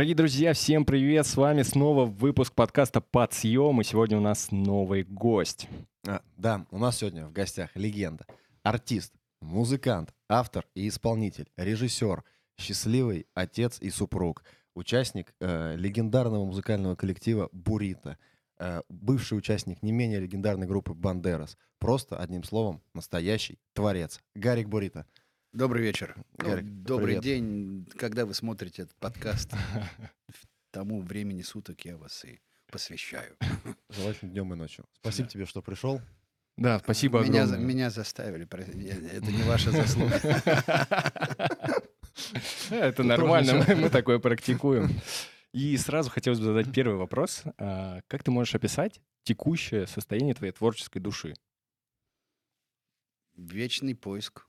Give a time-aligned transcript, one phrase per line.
[0.00, 1.26] Дорогие друзья, всем привет!
[1.26, 5.68] С вами снова выпуск подкаста «Подсъем», и сегодня у нас новый гость.
[6.08, 8.24] А, да, у нас сегодня в гостях легенда,
[8.62, 9.12] артист,
[9.42, 12.24] музыкант, автор и исполнитель, режиссер,
[12.58, 14.42] счастливый отец и супруг,
[14.74, 18.16] участник э, легендарного музыкального коллектива «Бурита»,
[18.58, 24.18] э, бывший участник не менее легендарной группы «Бандерас», просто, одним словом, настоящий творец.
[24.34, 25.04] Гарик Бурита.
[25.52, 26.14] Добрый вечер.
[26.38, 27.24] Ну, Гарик, добрый привет.
[27.24, 29.52] день, когда вы смотрите этот подкаст.
[30.70, 32.38] Тому времени суток я вас и
[32.70, 33.36] посвящаю.
[33.88, 34.84] Желательно днем и ночью.
[35.00, 36.00] Спасибо тебе, что пришел.
[36.56, 37.74] Да, спасибо меня, за- огромное.
[37.74, 38.46] меня заставили.
[39.12, 40.20] Это не ваша заслуга.
[42.70, 44.88] Это нормально, мы мы такое практикуем.
[45.52, 47.42] И сразу хотелось бы задать первый вопрос.
[47.58, 51.34] А, Как ты можешь описать текущее состояние твоей творческой души?
[53.36, 54.46] Вечный поиск.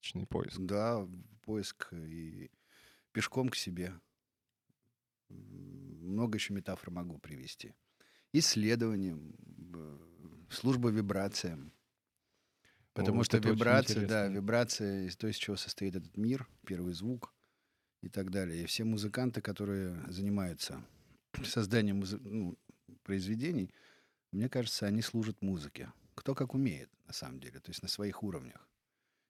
[0.00, 0.58] Вечный поиск.
[0.58, 1.08] Да,
[1.42, 2.50] поиск и
[3.12, 3.92] пешком к себе.
[5.28, 7.74] Много еще метафор могу привести.
[8.32, 9.98] Исследование, б-
[10.50, 11.72] служба вибрациям.
[12.92, 17.32] Потому Вот что вибрация, да, вибрация, из то, из чего состоит этот мир, первый звук
[18.02, 18.62] и так далее.
[18.62, 20.84] И все музыканты, которые занимаются
[21.44, 22.58] созданием музы- ну,
[23.02, 23.72] произведений,
[24.32, 25.92] мне кажется, они служат музыке.
[26.14, 28.67] Кто как умеет, на самом деле, то есть на своих уровнях.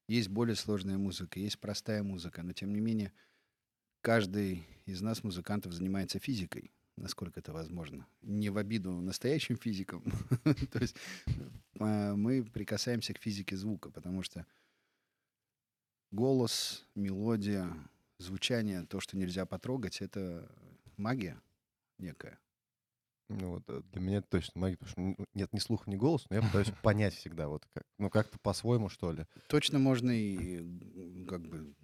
[0.08, 3.12] Есть более сложная музыка, есть простая музыка, но тем не менее
[4.00, 8.06] каждый из нас, музыкантов, занимается физикой, насколько это возможно.
[8.22, 10.02] Не в обиду настоящим физикам.
[10.72, 10.96] То есть
[11.78, 14.46] а, мы прикасаемся к физике звука, потому что
[16.10, 17.70] голос, мелодия,
[18.16, 20.50] звучание, то, что нельзя потрогать, это
[20.96, 21.38] магия
[21.98, 22.38] некая.
[23.28, 25.96] Ну, вот, э, для меня это точно магия, потому что н- нет ни слуха, ни
[25.96, 29.26] голоса, но я пытаюсь понять всегда, вот как, ну, как-то по-своему, что ли.
[29.48, 31.74] Точно можно и м, как бы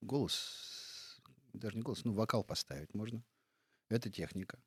[0.00, 1.20] голос,
[1.52, 3.22] даже не голос, ну вокал поставить можно.
[3.88, 4.58] Это техника.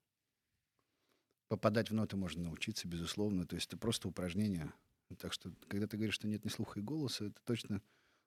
[1.48, 3.46] Попадать в ноты можно научиться, безусловно.
[3.46, 4.74] То есть это просто упражнение.
[5.20, 7.82] Так что, когда ты говоришь, что нет ни слуха и голоса, это точно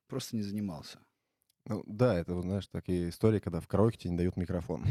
[0.07, 1.01] просто не занимался.
[1.69, 4.85] Ну, да, это, знаешь, такие истории, когда в караоке тебе не дают микрофон.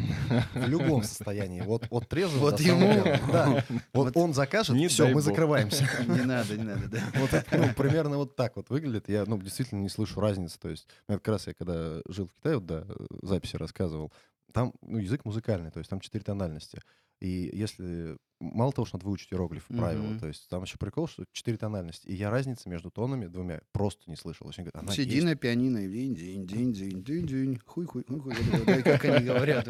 [0.53, 1.61] В любом состоянии.
[1.61, 3.63] Вот, вот трезвым Вот ему- Да.
[3.93, 5.23] Вот Вот он закажет, не все, мы бог.
[5.23, 5.87] закрываемся.
[6.07, 6.99] Не надо, не надо, да.
[7.15, 9.09] Вот это, ну, примерно вот так вот выглядит.
[9.09, 10.59] Я, ну, действительно не слышу разницы.
[10.59, 12.83] То есть, ну, это как раз я когда жил в Китае, вот, да,
[13.23, 14.11] записи рассказывал,
[14.53, 16.79] там, ну, язык музыкальный, то есть там четыре тональности.
[17.19, 18.17] И если...
[18.39, 20.19] Мало того, что надо выучить иероглифы, правила, Мгм.
[20.19, 22.05] то есть там еще прикол, что четыре тональности.
[22.05, 24.45] И я разницы между тонами двумя просто не слышал.
[24.47, 25.25] Очень говорят, она Сиди есть.
[25.25, 28.83] на пианино и динь, динь, динь, динь, динь, динь, хуй, хуй, хуй, хуй.
[28.83, 29.67] Как они говорят.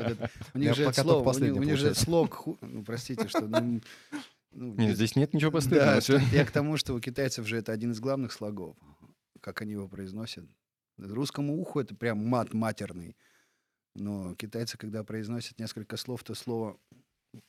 [0.54, 3.48] У них же это слово, у них- же слог, ну, простите, что...
[3.48, 3.80] ну,
[4.52, 6.02] ну, Нет, здесь нет ничего постыдного.
[6.06, 8.76] Да, я к тому, что у китайцев же это один из главных слогов,
[9.40, 10.44] как они его произносят.
[10.98, 13.16] Русскому уху это прям мат матерный.
[13.96, 16.78] Но китайцы, когда произносят несколько слов, то слово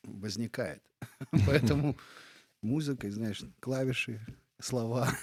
[0.03, 0.83] возникает.
[1.47, 1.97] Поэтому
[2.63, 4.21] музыкой, знаешь, клавиши,
[4.61, 5.09] слова.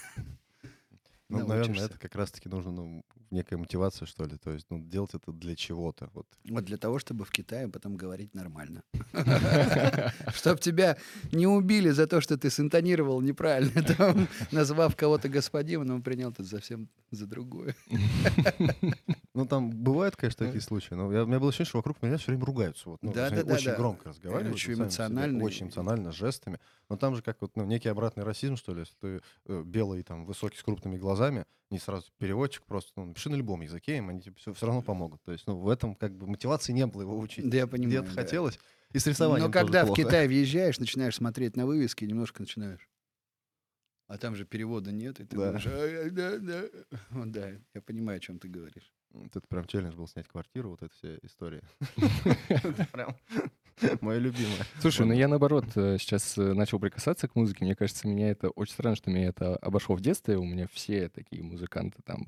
[1.28, 4.36] Ну, наверное, это как раз-таки нужно, ну, некая мотивация, что ли.
[4.36, 6.08] То есть, ну, делать это для чего-то.
[6.14, 6.26] Вот.
[6.48, 8.82] Вот для того, чтобы в Китае потом говорить нормально.
[10.34, 10.96] Чтоб тебя
[11.32, 16.44] не убили за то, что ты синтонировал неправильно, там, назвав кого-то господином, он принял это
[16.44, 17.74] совсем за другое.
[19.36, 22.16] Ну, там бывают, конечно, такие случаи, но я, у меня было ощущение, что вокруг меня
[22.16, 22.88] все время ругаются.
[22.88, 23.76] Вот, ну, Да, да, да, очень да.
[23.76, 24.54] громко разговаривают.
[24.54, 26.58] Очень себе, эмоционально Очень эмоционально, жестами.
[26.88, 30.02] Но там же как вот, ну, некий обратный расизм, что ли, если ты э, белый,
[30.04, 34.08] там, высокий, с крупными глазами, не сразу переводчик, просто, ну, напиши на любом языке, им
[34.08, 35.20] они тебе все, равно помогут.
[35.22, 37.50] То есть, ну, в этом как бы мотивации не было его учить.
[37.50, 38.00] Да, я понимаю.
[38.00, 38.22] Где-то да.
[38.22, 38.58] хотелось,
[38.94, 40.02] и с рисованием Но когда в плохо.
[40.02, 42.88] Китай въезжаешь, начинаешь смотреть на вывески, немножко начинаешь.
[44.08, 45.46] А там же перевода нет, и ты Да.
[45.46, 46.68] думаешь, «А, да, да».
[47.26, 48.95] Да, я понимаю, о чем ты говоришь.
[49.24, 51.62] Это прям челлендж был снять квартиру, вот эта вся история.
[52.92, 53.16] Прям
[54.00, 54.56] мое любимое.
[54.80, 57.64] Слушай, ну я наоборот э, сейчас э, начал прикасаться к музыке.
[57.64, 60.36] Мне кажется, меня это очень странно, что меня это обошло в детстве.
[60.38, 62.24] У меня все такие музыканты там.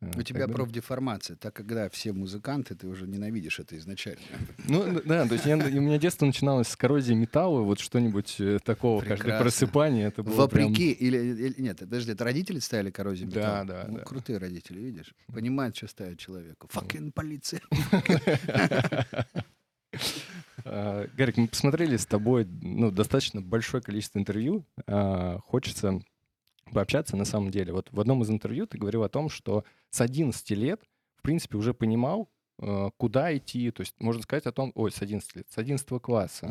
[0.00, 4.20] э, У тебя профдеформация, так когда все музыканты, ты уже ненавидишь это изначально.
[4.68, 9.00] Ну, да, то есть я- у меня детство начиналось с коррозии металла, вот что-нибудь такого,
[9.00, 9.42] каждое Прекрасно.
[9.44, 13.64] просыпание, это было прям- Вопреки, или, или- нет, подожди, это родители ставили коррозию Да, металла?
[13.66, 14.04] да, Ну, да.
[14.04, 15.14] крутые родители, видишь?
[15.26, 16.66] Понимают, что ставят человеку.
[16.72, 17.60] Fucking полиция.
[20.68, 24.64] А, Гарик, мы посмотрели с тобой ну, достаточно большое количество интервью.
[24.86, 26.00] А, Хочется
[26.72, 27.72] пообщаться на самом деле.
[27.72, 30.82] Вот в одном из интервью ты говорил о том, что с 11 лет,
[31.16, 32.28] в принципе, уже понимал,
[32.58, 33.70] э, куда идти.
[33.70, 36.48] То есть можно сказать о том, ой, с 11 лет, с 11 класса,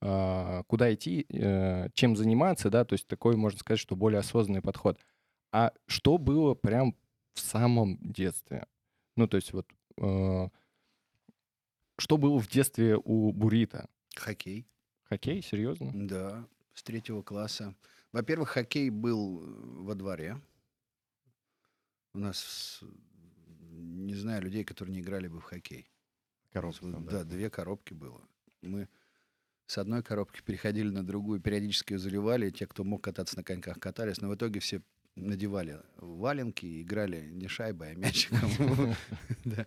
[0.00, 4.62] а, куда идти, э, чем заниматься, да, то есть такой, можно сказать, что более осознанный
[4.62, 4.98] подход.
[5.52, 6.94] А что было прям
[7.34, 8.66] в самом детстве?
[9.16, 9.66] Ну, то есть вот
[9.98, 10.48] э,
[11.98, 13.88] Что было в детстве у Бурита?
[14.14, 14.66] Хоккей.
[15.02, 15.42] Хоккей?
[15.42, 15.90] Серьезно?
[15.92, 17.74] Да, с третьего класса.
[18.12, 19.42] Во-первых, хоккей был
[19.82, 20.40] во дворе.
[22.14, 22.80] У нас,
[23.70, 25.90] не знаю, людей, которые не играли бы в хоккей.
[26.52, 28.22] Коробка Вот, там, да, две коробки было.
[28.62, 28.88] Мы
[29.66, 32.50] с одной коробки переходили на другую, периодически ее заливали.
[32.50, 34.20] Те, кто мог кататься на коньках, катались.
[34.20, 34.82] Но в итоге все
[35.16, 38.94] надевали валенки и играли не шайбой, а мячиком.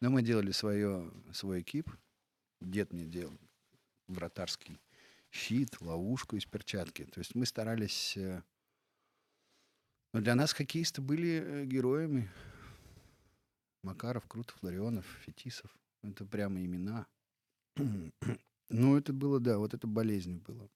[0.00, 1.90] Но мы делали свое, свой экип.
[2.60, 3.38] Дед мне делал
[4.08, 4.80] вратарский
[5.30, 7.04] щит, ловушку из перчатки.
[7.04, 8.16] То есть мы старались...
[8.16, 8.42] э,
[10.12, 12.30] Но для нас хоккеисты были э, героями.
[13.82, 15.74] Макаров, Крутов, Ларионов, Фетисов.
[16.02, 17.06] Это прямо имена.
[18.72, 20.70] Ну, это было, да, вот это болезнь было.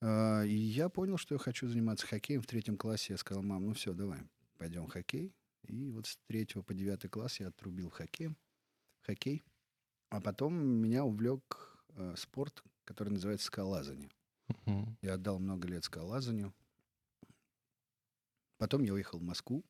[0.00, 2.40] А, И я понял, что я хочу заниматься хоккеем.
[2.42, 4.20] В третьем классе я сказал, мам, ну все, давай,
[4.56, 5.34] пойдем в хоккей.
[5.66, 8.36] И вот с третьего по девятый класс я отрубил хоккей.
[9.00, 9.44] хоккей.
[10.10, 14.10] А потом меня увлек э, спорт, который называется скалолазание.
[14.66, 14.96] Мгм.
[15.02, 16.54] Я отдал много лет скалолазанию.
[18.58, 19.64] Потом я уехал в Москву.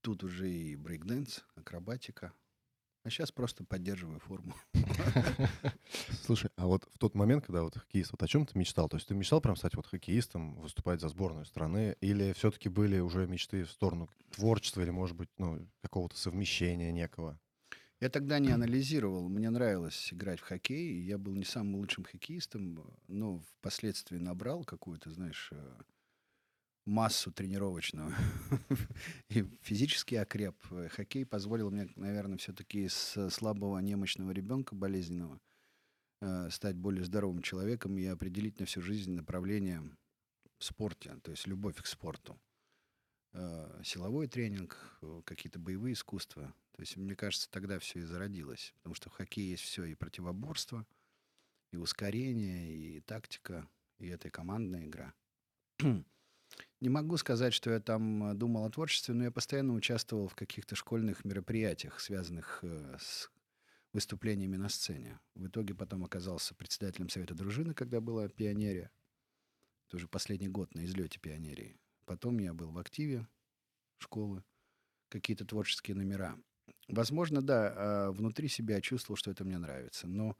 [0.00, 2.32] Тут уже и брейкденс, акробатика.
[3.02, 4.54] А сейчас просто поддерживаю форму.
[6.24, 8.88] Слушай, а вот в тот момент, когда вот хоккеист, вот о чем ты мечтал?
[8.88, 11.96] То есть ты мечтал прям стать вот хоккеистом, выступать за сборную страны?
[12.00, 17.38] Или все-таки были уже мечты в сторону творчества или, может быть, ну, какого-то совмещения некого?
[18.00, 19.28] Я тогда не анализировал.
[19.28, 21.00] Мне нравилось играть в хоккей.
[21.00, 25.72] Я был не самым лучшим хоккеистом, но впоследствии набрал какую-то, знаешь, э,
[26.86, 28.14] массу тренировочную
[29.28, 30.56] и физически окреп.
[30.92, 35.40] Хоккей позволил мне, наверное, все-таки с слабого немощного ребенка болезненного
[36.22, 39.82] э, стать более здоровым человеком и определить на всю жизнь направление
[40.58, 42.38] в спорте, то есть любовь к спорту.
[43.32, 46.54] Э, Силовой тренинг, э, какие-то боевые искусства.
[46.72, 48.72] То есть, мне кажется, тогда все и зародилось.
[48.78, 50.86] Потому что в хоккее есть все и противоборство,
[51.72, 53.68] и ускорение, и тактика,
[53.98, 55.14] и это и командная игра.
[56.80, 60.34] Не могу сказать, что я там э, думал о творчестве, но я постоянно участвовал в
[60.34, 63.30] каких-то школьных мероприятиях, связанных э, с
[63.94, 65.18] выступлениями на сцене.
[65.34, 68.90] В итоге потом оказался председателем Совета дружины, когда была пионерия.
[69.86, 71.78] Это уже последний год на излете пионерии.
[72.04, 73.26] Потом я был в активе
[73.96, 74.44] школы,
[75.08, 76.36] какие-то творческие номера.
[76.88, 80.36] Возможно, да, а, внутри себя чувствовал, что это мне нравится, но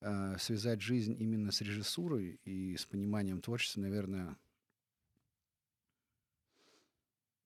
[0.00, 4.36] а, связать жизнь именно с режиссурой и с пониманием творчества, наверное,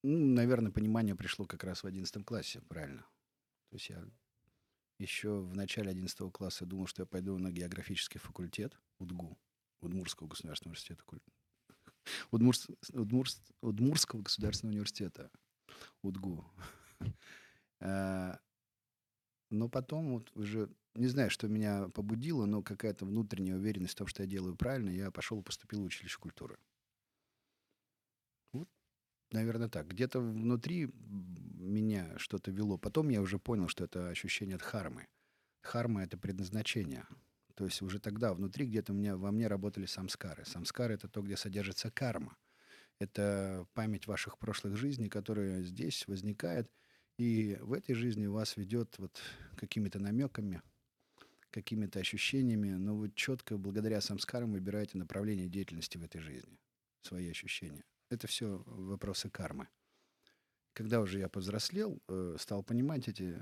[0.02, 3.02] ну, наверное, понимание пришло как раз в 11 классе, правильно.
[3.70, 4.04] То есть я
[4.98, 9.38] еще в начале 11 класса думал, что я пойду на географический факультет УДГУ,
[9.80, 11.04] Удмурского государственного университета.
[12.32, 15.30] Удмурс- Удмурс- Удмурского государственного университета.
[16.02, 16.44] УДГУ.
[17.80, 18.38] А,
[19.50, 24.06] Но потом вот уже, не знаю, что меня побудило, но какая-то внутренняя уверенность в том,
[24.06, 26.58] что я делаю правильно, я пошел и поступил в училище культуры.
[29.30, 29.88] Наверное, так.
[29.88, 30.90] Где-то внутри
[31.58, 32.78] меня что-то вело.
[32.78, 35.06] Потом я уже понял, что это ощущение дхармы.
[35.62, 37.04] Дхарма— это предназначение.
[37.54, 40.44] То есть уже тогда внутри где-то меня, во мне работали самскары.
[40.44, 42.36] Самскары— это то, где содержится карма.
[43.00, 46.70] Это память ваших прошлых жизней, которая здесь возникает,
[47.18, 49.20] и в этой жизни вас ведет вот
[49.56, 50.62] какими-то намеками,
[51.50, 56.58] какими-то ощущениями, но вы четко, благодаря самскарам, выбираете направление деятельности в этой жизни,
[57.02, 57.84] свои ощущения.
[58.10, 59.68] Это все вопросы кармы.
[60.72, 63.40] Когда уже я повзрослел, э, стал понимать эти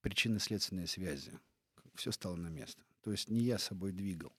[0.00, 1.38] причинно-следственные связи.
[1.94, 2.82] Все стало на место.
[3.02, 4.32] То есть не я собой двигал.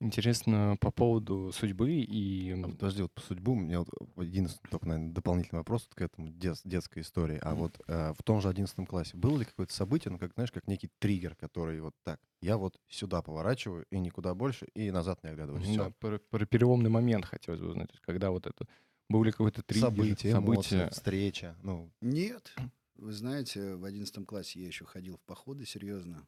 [0.00, 2.52] Интересно по поводу судьбы и...
[2.52, 6.00] А, Подожди, вот по судьбу у меня вот единственный только, наверное, дополнительный вопрос вот к
[6.02, 7.38] этому дет- детской истории.
[7.40, 10.52] А вот э, в том же 11 классе было ли какое-то событие, ну, как, знаешь,
[10.52, 15.22] как некий триггер, который вот так, я вот сюда поворачиваю и никуда больше, и назад
[15.22, 15.76] не оглядываюсь.
[15.76, 17.88] Да, про, про переломный момент хотелось бы узнать.
[17.88, 18.66] То есть когда вот это...
[19.08, 20.54] Был ли какой-то триггер, Событие, событие?
[20.54, 21.56] эмоции, встреча.
[21.62, 22.54] Ну, Нет.
[22.96, 26.26] Вы знаете, в 11 классе я еще ходил в походы серьезно.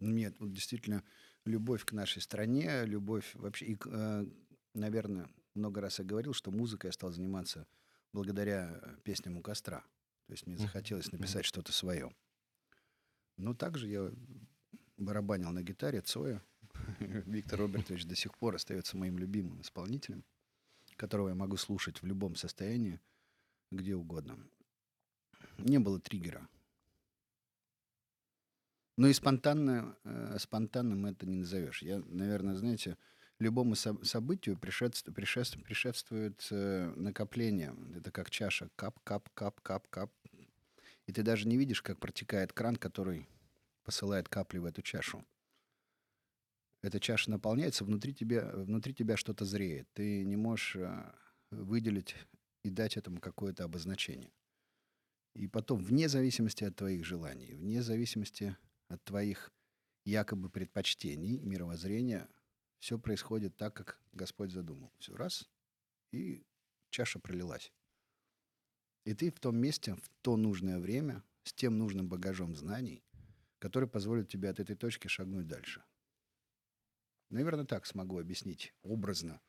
[0.00, 1.04] Нет, вот действительно,
[1.44, 3.66] любовь к нашей стране, любовь вообще...
[3.66, 4.26] И, э,
[4.74, 7.66] наверное, много раз я говорил, что музыкой я стал заниматься
[8.12, 9.80] благодаря э, песням у костра.
[10.26, 12.14] То есть мне захотелось написать что-то свое.
[13.36, 14.10] Но также я
[14.96, 16.42] барабанил на гитаре Цоя.
[17.00, 20.24] Виктор Робертович до сих пор остается моим любимым исполнителем,
[20.96, 23.00] которого я могу слушать в любом состоянии,
[23.70, 24.38] где угодно.
[25.58, 26.48] Не было триггера.
[28.96, 31.82] Но и спонтанно, э, спонтанным это не назовешь.
[31.82, 32.98] Я, наверное, знаете,
[33.38, 37.74] любому со- событию пришествует, пришествует, пришествует э, накопление.
[37.96, 38.68] Это как чаша.
[38.76, 40.12] Кап, кап, кап, кап, кап.
[41.06, 43.26] И ты даже не видишь, как протекает кран, который
[43.82, 45.24] посылает капли в эту чашу.
[46.82, 49.88] Эта чаша наполняется, внутри тебя, внутри тебя что-то зреет.
[49.94, 51.12] Ты не можешь э,
[51.50, 52.16] выделить
[52.62, 54.32] и дать этому какое-то обозначение.
[55.34, 58.56] И потом, вне зависимости от твоих желаний, вне зависимости
[58.92, 59.52] от твоих
[60.04, 62.28] якобы предпочтений, мировоззрения,
[62.78, 64.92] все происходит так, как Господь задумал.
[64.98, 65.48] Все раз,
[66.10, 66.44] и
[66.90, 67.72] чаша пролилась.
[69.04, 73.04] И ты в том месте, в то нужное время, с тем нужным багажом знаний,
[73.58, 75.82] который позволит тебе от этой точки шагнуть дальше.
[77.30, 79.40] Наверное, так смогу объяснить образно,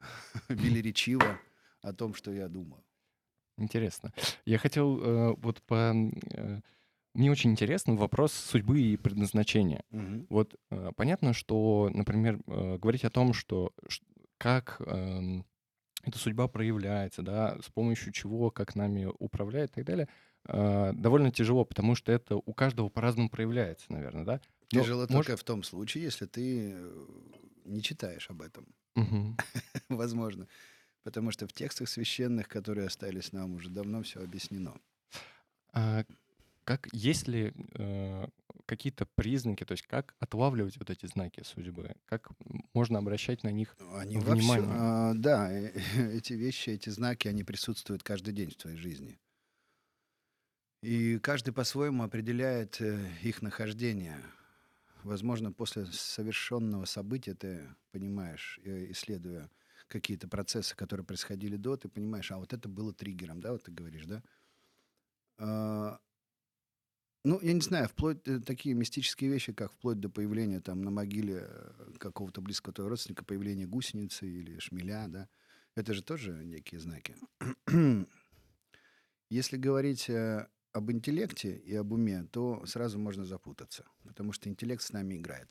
[0.48, 1.40] велеречиво
[1.82, 2.84] о том, что я думаю.
[3.58, 4.12] Интересно.
[4.44, 5.94] Я хотел э, вот по...
[6.32, 6.60] Э,
[7.16, 9.82] мне очень интересно вопрос судьбы и предназначения.
[9.90, 10.26] Мгм.
[10.30, 13.72] Вот э, понятно, что, например, э, говорить о том, что
[14.38, 15.44] как эм,
[16.02, 20.08] эта судьба проявляется, да, с помощью чего, как нами управляет и так далее,
[20.46, 24.40] э, довольно тяжело, потому что это у каждого по-разному проявляется, наверное, да?
[24.72, 27.06] Но Тяжело может- только в том случае, если ты э,
[27.64, 28.66] не читаешь об этом.
[28.94, 29.36] Мгм.
[29.88, 30.46] Возможно.
[31.02, 34.74] Потому что в текстах священных, которые остались нам, уже давно все объяснено.
[35.72, 36.04] А
[36.66, 38.26] как есть ли э,
[38.66, 42.30] какие-то признаки, то есть как отлавливать вот эти знаки судьбы, как
[42.74, 44.68] можно обращать на них Ну, Они Внимание.
[44.68, 45.70] а, да, э,
[46.18, 49.20] эти вещи, эти знаки, они присутствуют каждый день в твоей жизни.
[50.82, 54.18] И каждый по-своему определяет э, их нахождение.
[55.04, 59.48] Возможно, после совершенного события ты понимаешь, э, исследуя
[59.86, 63.70] какие-то процессы, которые происходили до, ты понимаешь, а вот это было триггером, да, вот ты
[63.70, 64.24] говоришь, да?
[67.26, 70.92] Ну, я не знаю, вплоть э, такие мистические вещи, как вплоть до появления там на
[70.92, 75.28] могиле э, какого-то близкого твоего родственника, появления гусеницы или шмеля, да,
[75.74, 77.16] это же тоже некие знаки.
[79.28, 84.84] Если говорить э, об интеллекте и об уме, то сразу можно запутаться, потому что интеллект
[84.84, 85.50] с нами играет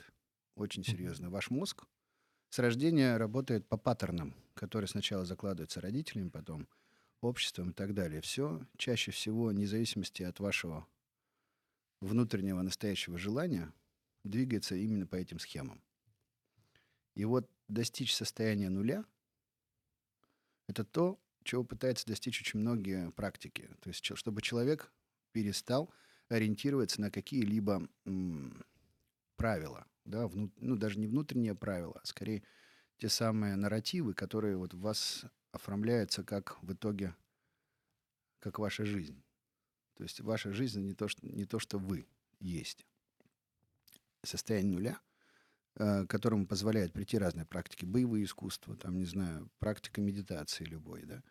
[0.55, 1.29] очень серьезно.
[1.29, 1.83] Ваш мозг
[2.51, 6.69] с рождения работает по паттернам, которые сначала закладываются родителями, потом
[7.19, 8.21] обществом и так далее.
[8.21, 10.87] Все чаще всего, вне зависимости от вашего
[12.01, 13.73] внутреннего настоящего желания,
[14.23, 15.81] двигается именно по этим схемам.
[17.15, 19.05] И вот достичь состояния нуля—
[20.67, 23.69] это то, чего пытаются достичь очень многие практики.
[23.81, 24.91] То есть, чтобы человек
[25.31, 25.93] перестал
[26.27, 28.63] ориентироваться на какие-либо м,
[29.37, 32.43] правила, да, вну- ну, даже не внутренние правила, а скорее
[32.97, 37.15] те самые нарративы, которые вот в вас оформляются как в итоге,
[38.39, 39.24] как ваша жизнь.
[39.95, 42.05] То есть ваша жизнь не то, что, не то, что вы
[42.39, 42.85] есть.
[44.23, 45.01] Состояние нуля,
[45.75, 51.23] э, которому позволяет прийти разные практики, боевые искусства, там, не знаю, практика медитации любой, да,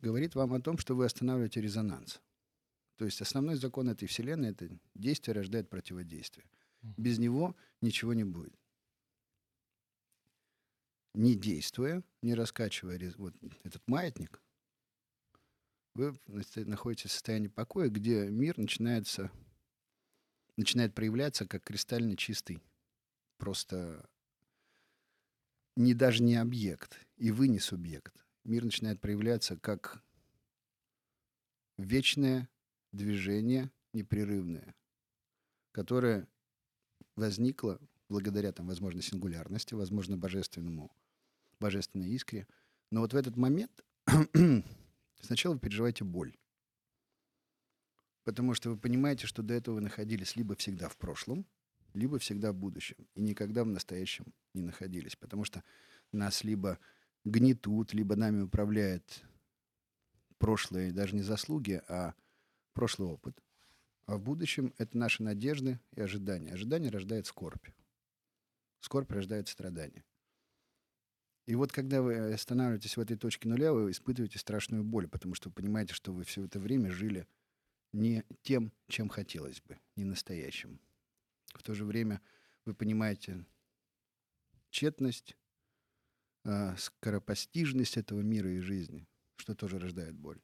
[0.00, 2.20] говорит вам о том, что вы останавливаете резонанс.
[2.96, 6.46] То есть основной закон этой вселенной— это действие рождает противодействие.
[6.96, 8.54] Без него ничего не будет.
[11.14, 14.40] Не действуя, не раскачивая вот этот маятник,
[15.94, 16.18] вы
[16.56, 19.30] находитесь в состоянии покоя, где мир начинается,
[20.56, 22.62] начинает проявляться как кристально чистый,
[23.38, 24.08] просто
[25.76, 28.14] не даже не объект, и вы не субъект.
[28.44, 30.02] Мир начинает проявляться как
[31.78, 32.48] вечное
[32.92, 34.74] движение непрерывное,
[35.72, 36.28] которое
[37.16, 40.94] возникло благодаря, там, возможно, сингулярности, возможно, божественному,
[41.58, 42.46] божественной искре.
[42.90, 43.84] Но вот в этот момент
[45.24, 46.36] сначала вы переживаете боль.
[48.24, 51.46] Потому что вы понимаете, что до этого вы находились либо всегда в прошлом,
[51.92, 52.96] либо всегда в будущем.
[53.14, 55.16] И никогда в настоящем не находились.
[55.16, 55.62] Потому что
[56.12, 56.78] нас либо
[57.24, 59.22] гнетут, либо нами управляет
[60.38, 62.14] прошлые, даже не заслуги, а
[62.72, 63.42] прошлый опыт.
[64.06, 66.52] А в будущем это наши надежды и ожидания.
[66.52, 67.66] Ожидание рождает скорбь.
[68.80, 70.04] Скорбь рождает страдание.
[71.46, 75.50] И вот когда вы останавливаетесь в этой точке нуля, вы испытываете страшную боль, потому что
[75.50, 77.26] вы понимаете, что вы все это время жили
[77.92, 80.80] не тем, чем хотелось бы, не настоящим.
[81.54, 82.22] В то же время
[82.64, 83.44] вы понимаете
[84.70, 85.36] тщетность,
[86.44, 90.40] а, скоропостижность этого мира и жизни, что тоже рождает боль.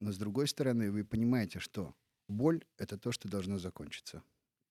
[0.00, 1.94] Но с другой стороны, вы понимаете, что
[2.28, 4.22] боль— это то, что должно закончиться.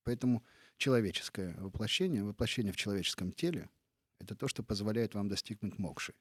[0.03, 0.43] Поэтому
[0.77, 3.69] человеческое воплощение, воплощение в человеческом теле—
[4.23, 6.13] это то, что позволяет вам достигнуть мокши.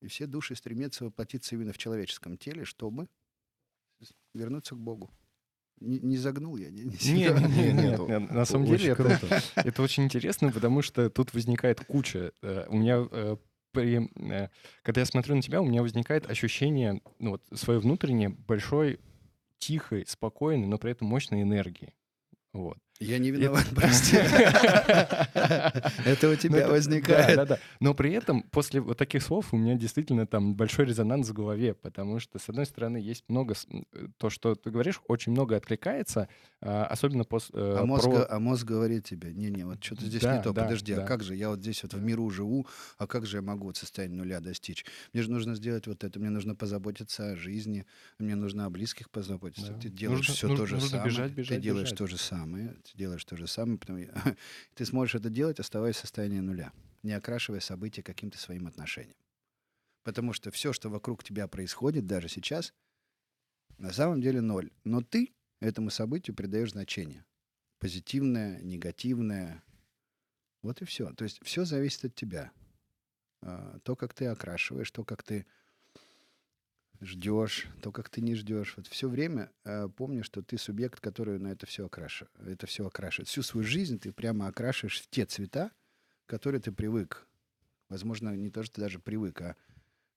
[0.00, 3.08] И все души стремятся воплотиться именно в человеческом теле, чтобы
[4.34, 5.10] вернуться к Богу.
[5.80, 6.70] Не, не загнул я?
[6.70, 9.42] Не, не Нет, нет, нет, Нет, на самом Очень деле это, круто.
[9.54, 12.32] это очень интересно, потому что тут возникает куча.
[12.42, 13.36] э, У меня э,
[13.72, 14.48] при, э,
[14.82, 18.98] когда я смотрю на тебя, у меня возникает ощущение, ну вот, свое внутреннее большой
[19.58, 21.94] тихой, спокойной, но при этом мощной энергией.
[22.52, 22.78] Вот.
[23.00, 24.16] Я не виноват, прости.
[26.04, 27.36] Это у тебя Ну, возникает.
[27.36, 27.58] Да, да, да.
[27.80, 31.74] Но при этом после вот таких слов у меня действительно там большой резонанс в голове,
[31.74, 33.54] потому что, с одной стороны, есть много...
[33.70, 36.28] э, То, что ты говоришь, очень много откликается,
[36.60, 37.54] а, особенно после...
[37.54, 41.22] А мозг, а мозг говорит тебе, не-не, вот что-то здесь не то, подожди, а как
[41.22, 44.18] же, я вот здесь вот в миру живу, а как же я могу вот состояние
[44.18, 44.84] нуля достичь?
[45.12, 47.86] Мне же нужно сделать вот это, мне нужно позаботиться о жизни,
[48.18, 49.72] мне нужно о близких позаботиться.
[49.74, 53.46] Ты делаешь все то же самое, ты делаешь то же самое, ты делаешь то же
[53.46, 53.98] самое, потому
[54.74, 59.16] ты сможешь это делать, оставаясь в состоянии нуля, не окрашивая события каким-то своим отношением.
[60.04, 62.72] Потому что все, что вокруг тебя происходит, даже сейчас,
[63.78, 64.70] на самом деле ноль.
[64.84, 67.24] Но ты этому событию придаешь значение.
[67.78, 69.62] Позитивное, негативное.
[70.62, 71.12] Вот и все.
[71.12, 72.52] То есть все зависит от тебя.
[73.42, 75.46] А, То, как ты окрашиваешь, то, как ты
[77.00, 78.74] ждешь, то, как ты не ждешь.
[78.76, 82.32] Вот все время э, помни, что ты субъект, который на это все окрашивает.
[82.38, 83.28] Это все окрашивает.
[83.28, 85.70] Всю свою жизнь ты прямо окрашиваешь в те цвета,
[86.26, 87.26] которые ты привык.
[87.88, 89.56] Возможно, не то, что ты даже привык, а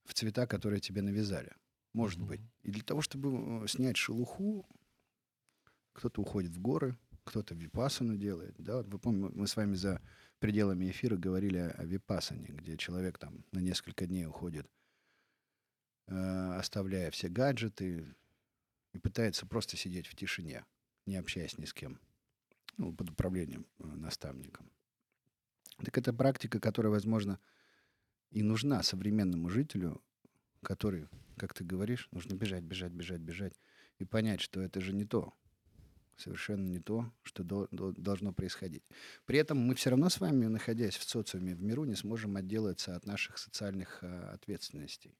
[0.05, 1.53] в цвета, которые тебе навязали.
[1.93, 2.27] Может Мгм.
[2.27, 2.41] быть.
[2.63, 4.65] И для того, чтобы э, снять шелуху,
[5.93, 8.55] кто-то уходит в горы, кто-то випасану делает.
[8.57, 8.77] Да?
[8.77, 10.01] Вот Вы помните, мы с вами за
[10.39, 14.67] пределами эфира говорили о, о випасане, где человек там на несколько дней уходит,
[16.07, 18.15] оставляя все гаджеты
[18.93, 20.65] и пытается просто сидеть в тишине,
[21.05, 21.99] не общаясь ни с кем,
[22.77, 24.69] ну, под управлением э, наставником.
[25.83, 27.39] Так это практика, которая, возможно,
[28.31, 30.01] и нужна современному жителю,
[30.61, 33.59] который, как ты говоришь, нужно бежать, бежать, бежать, бежать,
[33.97, 35.33] и понять, что это же не то,
[36.17, 38.83] совершенно не то, что до- до- должно происходить.
[39.25, 42.95] При этом мы все равно с вами, находясь в социуме, в миру, не сможем отделаться
[42.95, 45.15] от наших социальных а, ответственностей.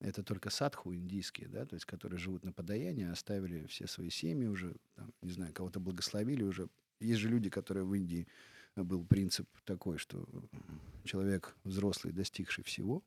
[0.00, 4.46] Это только садху индийские, да, то есть которые живут на подаянии, оставили все свои семьи
[4.46, 6.68] уже, там, не знаю, кого-то благословили уже.
[7.00, 8.28] Есть же люди, которые в Индии
[8.76, 10.24] э, был принцип такой, что
[11.04, 13.02] человек взрослый, достигший всего,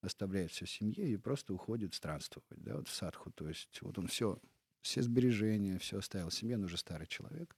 [0.00, 3.30] оставляет все семье и просто уходит странствовать, да, вот в садху.
[3.32, 4.38] То есть вот он все,
[4.80, 7.54] все сбережения, все оставил семье, он уже старый человек,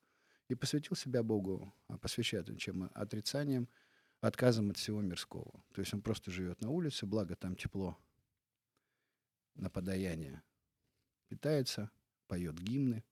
[0.49, 2.91] и посвятил себя Богу, а посвящает он чем?
[2.95, 3.69] Отрицанием,
[4.21, 5.63] отказом от всего мирского.
[5.75, 7.99] То есть он просто живет на улице, благо там тепло,
[9.57, 10.43] на подаяние,
[11.29, 11.91] питается,
[12.29, 13.05] поет гимны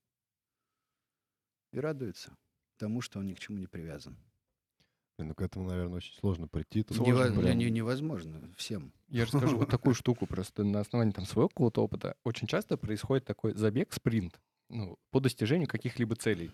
[1.73, 2.37] и радуется
[2.77, 4.17] тому, что он ни к чему не привязан.
[5.19, 6.83] Ну, к этому, наверное, очень сложно прийти.
[6.83, 8.93] Тут Сложно, Нево- прям- не- невозможно всем.
[9.09, 12.17] Я расскажу вот такую штуку просто на основании там своего какого-то опыта.
[12.25, 16.51] Очень часто происходит такой забег, спринт, ну, по достижению каких-либо целей.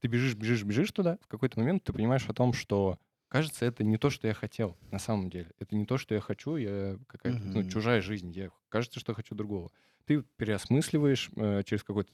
[0.00, 2.98] Ты бежишь, бежишь, бежишь туда, в какой-то момент ты понимаешь о том, что
[3.30, 5.50] кажется, это не то, что я хотел на самом деле.
[5.58, 7.68] Это не то, что я хочу, я какая-то ну, Мгм.
[7.70, 8.30] чужая жизнь.
[8.32, 9.70] Я, кажется, что хочу другого.
[10.06, 12.10] Ты переосмысливаешь э, через какой-то,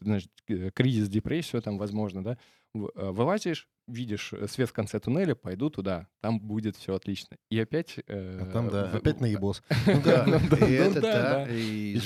[0.48, 2.38] э, кризис, депрессию там, возможно, да,
[2.74, 2.78] э,
[3.10, 7.36] вылазишь, видишь э, свет в конце туннеля, пойду туда, там будет все отлично.
[7.50, 7.98] И опять...
[8.06, 9.62] э, А там, да, в- опять наебос.
[9.86, 11.46] Ну да, Ну да, и ну это да.
[11.50, 11.98] И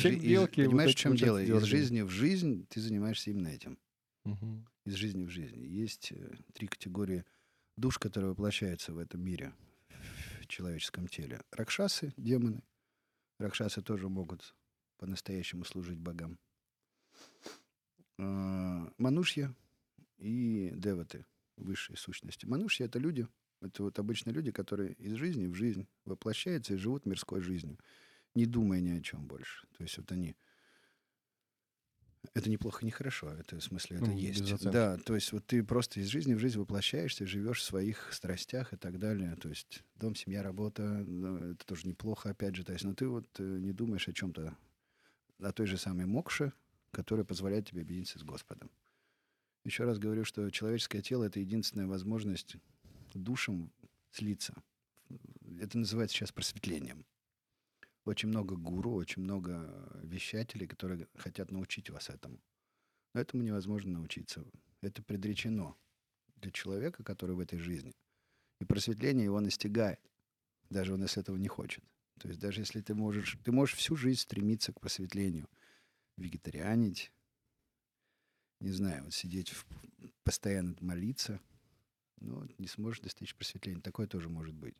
[0.54, 1.42] Понимаешь, в чем дело?
[1.42, 3.76] Из жизни в жизнь ты занимаешься именно этим.
[4.86, 5.64] Из жизни в жизнь.
[5.64, 7.24] Есть э, три категории
[7.80, 9.52] душ, которые воплощаются в этом мире,
[10.40, 11.40] в человеческом теле.
[11.50, 12.62] Ракшасы, демоны.
[13.38, 14.54] Ракшасы тоже могут
[14.98, 16.38] по-настоящему служить богам.
[18.18, 19.54] А, Манушья
[20.18, 21.24] и деваты,
[21.56, 22.44] высшие сущности.
[22.44, 23.26] Манушья— это люди,
[23.62, 27.78] это вот обычно люди, которые из жизни в жизнь воплощаются и живут мирской жизнью,
[28.34, 29.66] не думая ни о чем больше.
[29.76, 30.36] То есть вот они...
[32.34, 33.30] Это неплохо, не хорошо.
[33.30, 34.62] Это в смысле это Ну, есть.
[34.70, 38.72] Да, то есть вот ты просто из жизни в жизнь воплощаешься, живешь в своих страстях
[38.72, 39.36] и так далее.
[39.36, 42.64] То есть дом, семья, работа, ну, это тоже неплохо, опять же.
[42.64, 44.56] То есть, но ты вот э, не думаешь о чем-то,
[45.40, 46.52] о той же самой мокше,
[46.90, 48.70] которая позволяет тебе объединиться с Господом.
[49.64, 52.56] Еще раз говорю, что человеческое тело— это единственная возможность
[53.14, 53.72] душам
[54.10, 54.54] слиться.
[55.58, 57.04] Это называется сейчас просветлением.
[58.04, 62.40] Очень много гуру, очень много вещателей, которые хотят научить вас этому.
[63.14, 64.44] Но этому невозможно научиться.
[64.80, 65.76] Это предречено
[66.36, 67.94] для человека, который в этой жизни.
[68.60, 70.00] И просветление его настигает,
[70.70, 71.84] даже он если этого не хочет.
[72.18, 75.48] То есть даже если ты можешь, ты можешь всю жизнь стремиться к просветлению,
[76.16, 77.12] вегетарианить,
[78.60, 79.66] не знаю, вот сидеть, в-
[80.22, 81.40] постоянно молиться,
[82.20, 83.80] но не сможешь достичь просветления.
[83.80, 84.76] Такое тоже может быть.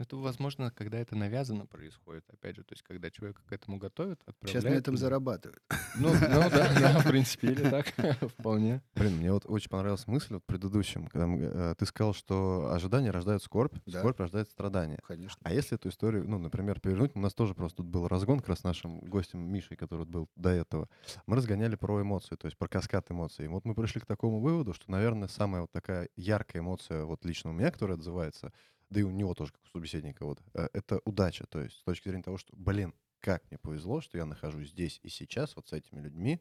[0.00, 4.18] Это, возможно, когда это навязано происходит, опять же, то есть когда человека к этому готовят,
[4.20, 4.64] Сейчас отправляют.
[4.64, 5.62] на этом зарабатывают.
[5.96, 6.48] Ну, ну да,
[6.80, 7.86] да, в принципе, или так,
[8.38, 8.82] вполне.
[8.94, 13.42] Блин, мне вот очень понравилась мысль вот предыдущем, когда э, ты сказал, что ожидания рождают
[13.42, 13.98] скорбь, Да.
[13.98, 15.00] скорбь рождает страдания.
[15.06, 15.38] Конечно.
[15.44, 18.48] А если эту историю, ну, например, перевернуть, у нас тоже просто тут был разгон как
[18.48, 20.88] раз с нашим гостем Мишей, который вот был до этого.
[21.26, 23.44] Мы разгоняли про эмоции, то есть про каскад эмоций.
[23.44, 27.22] И вот мы пришли к такому выводу, что, наверное, самая вот такая яркая эмоция вот
[27.26, 28.50] лично у меня, которая отзывается,
[28.90, 31.46] да и у него тоже, как у собеседника, вот, э, это удача.
[31.46, 35.00] То есть с точки зрения того, что, блин, как мне повезло, что я нахожусь здесь
[35.02, 36.40] и сейчас вот с этими людьми.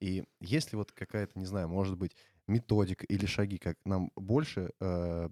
[0.00, 5.28] И если вот какая-то, не знаю, может быть, методика или шаги, как нам больше э,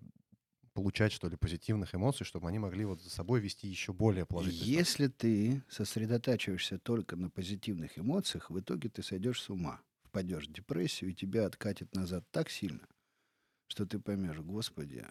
[0.72, 4.64] получать, что ли, позитивных эмоций, чтобы они могли вот за собой вести еще более положительно.
[4.64, 10.52] Если ты сосредотачиваешься только на позитивных эмоциях, в итоге ты сойдешь с ума, впадешь в
[10.52, 12.86] депрессию, и тебя откатит назад так сильно,
[13.66, 15.04] что ты поймешь, господи,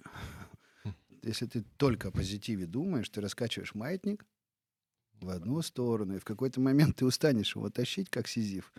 [1.24, 4.26] если ты только о позитиве думаешь, ты раскачиваешь маятник
[5.20, 8.74] в одну сторону, и в какой-то момент ты устанешь его тащить, как сизиф,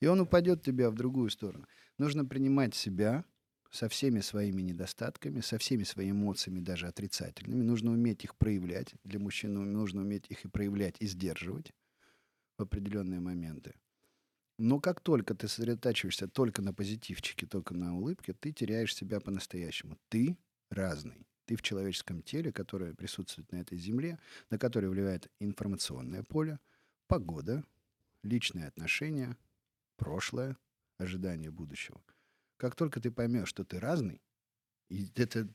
[0.00, 1.66] и он упадет тебя в другую сторону.
[1.98, 3.24] Нужно принимать себя
[3.70, 7.62] со всеми своими недостатками, со всеми своими эмоциями, даже отрицательными.
[7.62, 8.94] Нужно уметь их проявлять.
[9.04, 11.72] Для мужчин нужно уметь их и проявлять, и сдерживать
[12.58, 13.74] в определенные моменты.
[14.58, 19.96] Но как только ты сосредотачиваешься только на позитивчике, только на улыбке, ты теряешь себя по-настоящему.
[20.08, 20.36] Ты
[20.68, 21.26] разный.
[21.50, 26.60] Ты в человеческом теле, которое присутствует на этой земле, на которое влияет информационное поле,
[27.08, 27.64] погода,
[28.22, 29.36] личные отношения,
[29.96, 30.56] прошлое,
[30.96, 32.00] ожидания будущего.
[32.56, 34.22] Как только ты поймешь, что ты разный,
[34.90, 35.52] и это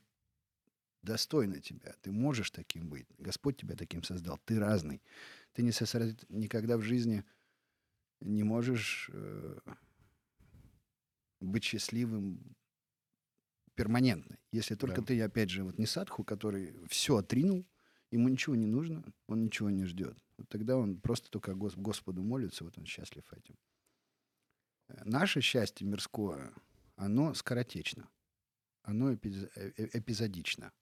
[1.00, 5.00] достойно тебя, ты можешь таким быть, Господь тебя таким создал, ты разный.
[5.54, 6.14] Ты не сосредо...
[6.28, 7.24] никогда в жизни
[8.20, 9.58] не можешь э,
[11.40, 12.54] быть счастливым
[13.76, 14.38] перманентно.
[14.52, 15.06] Если только Да.
[15.06, 17.64] ты, опять же, вот не садху, который все отринул,
[18.10, 20.18] ему ничего не нужно, он ничего не ждет.
[20.38, 23.56] Вот тогда он просто только Гос- Господу молится, вот он счастлив этим.
[24.88, 26.52] Э, Наше счастье мирское,
[26.96, 28.08] оно скоротечно,
[28.82, 30.72] оно эпиз- э- э- эпизодично.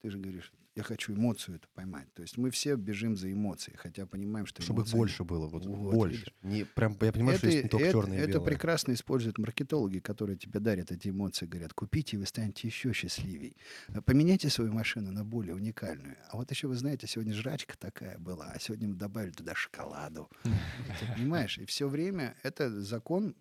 [0.00, 2.06] Ты же говоришь, я хочу эмоцию эту поймать.
[2.14, 5.66] То есть мы все бежим за эмоцией, хотя понимаем, что Чтобы эмоции- больше было, вот,
[5.66, 6.32] Вот, больше.
[6.42, 8.46] Не, прям, я понимаю, что есть не только это- черное и это белое.
[8.46, 13.56] прекрасно используют маркетологи, которые тебе дарят эти эмоции, говорят, купите, и вы станете еще счастливей.
[13.88, 16.16] Э, Поменяйте свою машину на более уникальную.
[16.28, 20.30] А вот еще, вы знаете, сегодня жрачка такая была, а сегодня мы добавили туда шоколаду.
[21.00, 21.58] Ты понимаешь?
[21.58, 23.34] И все время это закон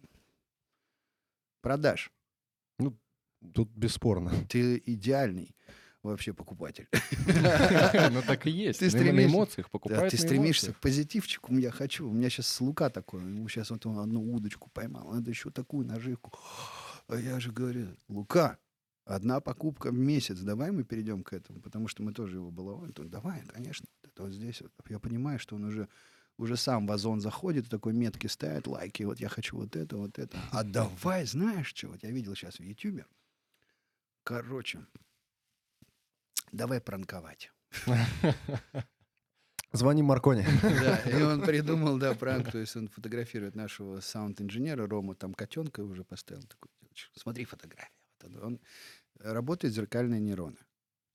[1.62, 2.12] продаж.
[3.54, 4.34] Тут бесспорно.
[4.50, 5.56] Ты идеальный
[6.04, 6.88] вообще покупатель.
[8.12, 8.80] Ну так и есть.
[8.80, 11.58] Ты на стремишься- эмоциях покупают ты стремишься к позитивчику.
[11.58, 12.10] Я хочу.
[12.10, 13.22] У меня сейчас Лука такой.
[13.50, 15.12] Сейчас вот он одну удочку поймал.
[15.12, 16.32] Надо еще такую наживку.
[17.08, 18.58] А я же говорю, Лука,
[19.06, 20.40] одна покупка в месяц.
[20.40, 21.60] Давай мы перейдем к этому.
[21.62, 22.94] Потому что мы тоже его баловали.
[22.98, 23.88] Он, Давай, конечно.
[24.04, 24.62] Это вот здесь.
[24.62, 24.72] вот».
[24.90, 25.88] Я понимаю, что он уже
[26.38, 30.18] уже сам в озон заходит, такой метки ставит, лайки, вот я хочу вот это, вот
[30.18, 30.38] это.
[30.52, 33.06] А давай, знаешь что, вот я видел сейчас в Ютубе,
[34.24, 34.80] короче,
[36.52, 37.52] давай пранковать.
[39.72, 40.46] Звони Маркони.
[40.62, 45.82] Да, и он придумал, да, пранк, то есть он фотографирует нашего саунд-инженера Рому, там котенка
[45.82, 46.72] уже поставил такой,
[47.14, 47.92] смотри фотография.
[48.22, 48.60] Вот он, он
[49.20, 50.58] работает зеркальные нейроны.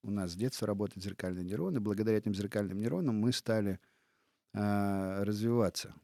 [0.03, 1.81] У нас с детства работают зеркальные нейроны.
[1.81, 3.81] Благодаря этим зеркальным нейронам мы стали
[4.53, 5.95] а, развиваться.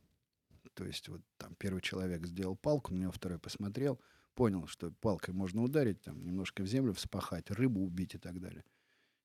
[0.74, 4.00] То есть вот там первый человек сделал палку, на него второй посмотрел,
[4.34, 8.64] понял, что палкой можно ударить, там немножко в землю вспахать, рыбу убить и так далее.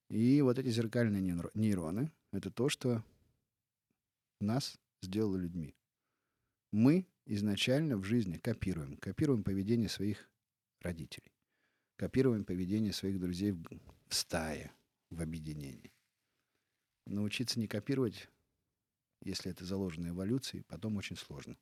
[0.08, 3.04] И вот эти зеркальные нейро- нейроны— это то, что
[4.40, 5.74] нас сделало людьми.
[6.72, 8.96] Мы изначально в жизни копируем.
[8.98, 10.28] Копируем поведение своих
[10.80, 11.32] родителей.
[11.96, 13.64] Копируем поведение своих друзей в,
[14.08, 14.72] в стае,
[15.10, 15.92] в объединении.
[17.06, 18.28] Научиться не копировать,
[19.22, 21.56] если это заложено эволюцией, потом очень сложно.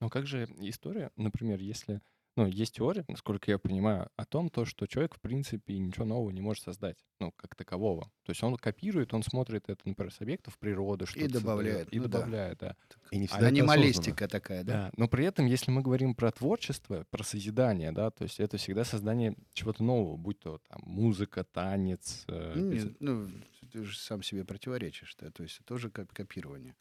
[0.00, 2.00] Но как же история, например, если...
[2.40, 6.30] Ну, есть теория, насколько я понимаю, о том, то, что человек, в принципе, ничего нового
[6.30, 8.04] не может создать, ну, как такового.
[8.22, 12.04] То есть он копирует, он смотрит это, например, с объектов природы, что добавляет, И ну
[12.08, 12.20] да.
[12.20, 12.76] добавляет, да.
[13.10, 14.72] И не А всегда это Анималистика такая, да?
[14.72, 18.56] Да, но при этом, если мы говорим про творчество, про созидание, да, то есть это
[18.56, 22.24] всегда создание чего-то нового, будь то там музыка, танец.
[22.26, 23.28] э, Ну, нет, ну,
[23.70, 26.74] ты же сам себе противоречишь, да, то есть тоже копирование.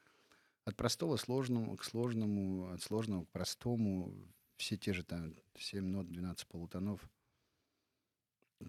[0.64, 4.14] От простого к сложному, к сложному, от сложного к простому,
[4.60, 7.02] все те же там 7 нот, 12 полутонов.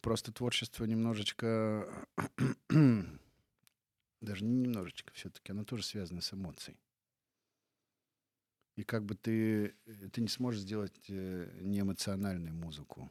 [0.00, 2.06] Просто творчество немножечко,
[4.20, 6.78] даже не немножечко все-таки, оно тоже связано с эмоцией.
[8.76, 9.74] И как бы ты,
[10.12, 13.10] ты не сможешь сделать э, неэмоциональную музыку,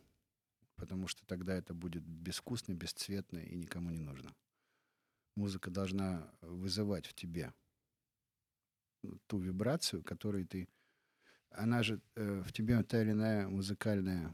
[0.78, 4.34] потому что тогда это будет безвкусно, бесцветно и никому не нужно.
[5.36, 7.54] Музыка должна вызывать в тебе
[9.28, 10.70] ту вибрацию, которую ты...
[11.52, 14.34] Она же э, в тебе та или иная музыкальная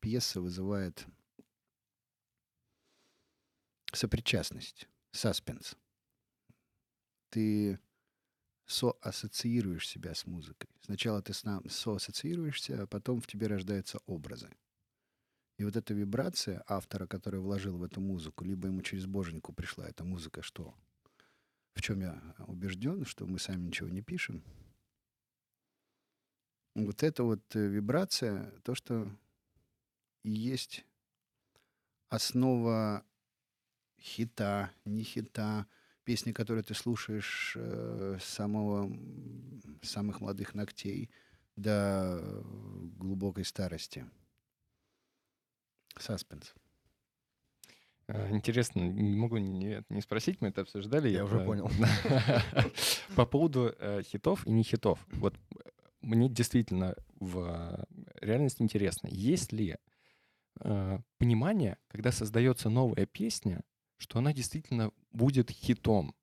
[0.00, 1.06] пьеса вызывает
[3.92, 5.76] сопричастность, саспенс.
[7.30, 7.78] Ты
[8.66, 10.68] соассоциируешь себя с музыкой.
[10.80, 14.50] Сначала ты с нам соассоциируешься, а потом в тебе рождаются образы.
[15.56, 19.88] И вот эта вибрация автора, который вложил в эту музыку, либо ему через боженьку пришла
[19.88, 20.74] эта музыка, что
[21.74, 24.44] в чем я убежден, что мы сами ничего не пишем.
[26.84, 29.08] Вот эта вот э, вибрация, то, что
[30.22, 30.84] и есть
[32.08, 33.04] основа
[34.00, 35.66] хита, не хита,
[36.04, 38.96] песни, которые ты слушаешь э, с самого,
[39.82, 41.10] самых молодых ногтей
[41.56, 42.22] до
[42.96, 44.08] глубокой старости.
[45.98, 46.54] Саспенс.
[48.08, 51.10] А, Интересно, не могу не, не спросить, мы это обсуждали.
[51.10, 51.70] Я уже э, понял.
[53.16, 54.98] По поводу э, хитов и не хитов.
[55.12, 55.38] Вот э,
[56.08, 57.86] мне действительно в
[58.20, 59.76] реальности интересно, есть ли
[60.60, 63.62] э, понимание, когда создается новая песня,
[63.98, 66.14] что она действительно будет хитом.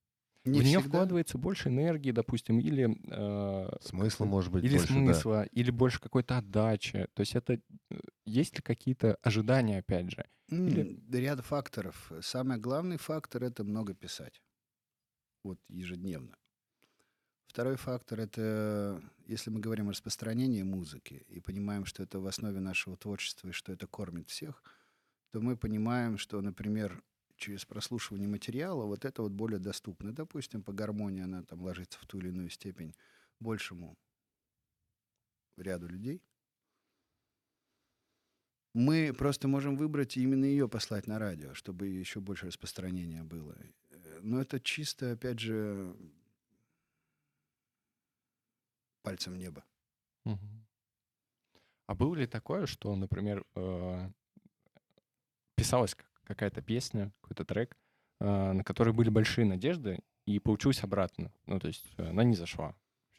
[0.43, 0.97] Не в нее всегда.
[0.97, 4.93] вкладывается больше энергии, допустим, или э, Смысла может быть или больше, да.
[4.93, 7.07] смысла, или больше какой-то отдачи.
[7.15, 7.59] То есть это э,
[8.25, 10.25] есть ли какие-то ожидания, опять же?
[10.49, 12.11] Или- да Ряд факторов.
[12.21, 14.41] Самый главный фактор— это много писать.
[15.43, 16.35] Вот ежедневно.
[17.55, 22.59] Второй фактор— это, если мы говорим о распространении музыки и понимаем, что это в основе
[22.59, 24.61] нашего творчества и что это кормит всех,
[25.31, 27.01] то мы понимаем, что, например,
[27.37, 30.11] через прослушивание материала вот это вот более доступно.
[30.11, 32.93] Допустим, по гармонии она там ложится в ту или иную степень
[33.39, 33.97] большему
[35.55, 36.21] ряду людей.
[38.73, 43.55] Мы просто можем выбрать именно ее послать на радио, чтобы еще больше распространения было.
[43.91, 45.95] Э, Но это чисто, опять же,
[49.05, 49.63] пальцем небо.
[51.87, 54.09] А было ли такое, что, например, э,
[55.55, 57.77] писалась как- какая-то песня, какой-то трек,
[58.19, 61.31] э, на который были большие надежды, и получилось обратно?
[61.45, 62.75] Ну, то есть э, она не зашла.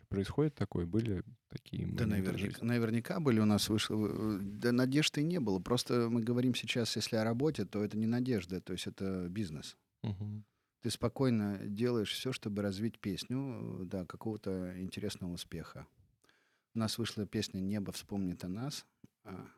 [0.08, 0.86] Происходит такое?
[0.86, 4.38] Были такие Да, наверняка, наверняка были у нас вышло.
[4.40, 5.58] Да, надежды не было.
[5.60, 9.76] Просто мы говорим сейчас, если о работе, то это не надежда, то есть это бизнес.
[10.02, 10.44] Мгм.
[10.82, 15.86] Ты спокойно делаешь все, чтобы развить песню до какого-то интересного успеха.
[16.74, 18.86] У нас вышла песня «Небо вспомнит о нас»,
[19.24, 19.48] а,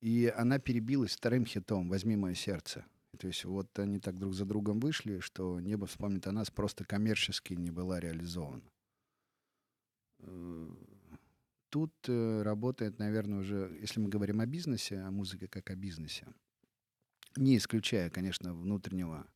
[0.00, 2.84] и она перебилась вторым хитом «Возьми мое сердце».
[3.18, 6.84] То есть вот они так друг за другом вышли, что «Небо вспомнит о нас» просто
[6.84, 8.70] коммерчески не была реализована.
[10.18, 10.68] Э,
[11.76, 16.26] Тут э, работает, наверное, уже, если мы говорим о бизнесе, о музыке как о бизнесе,
[17.36, 19.26] не исключая, конечно, внутреннего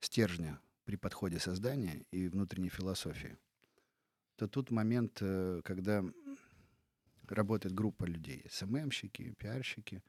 [0.00, 3.38] стержня при подходе создания и внутренней философии,
[4.36, 6.04] то тут момент, э, когда
[7.28, 10.02] работает группа людей, СММщики, пиарщики,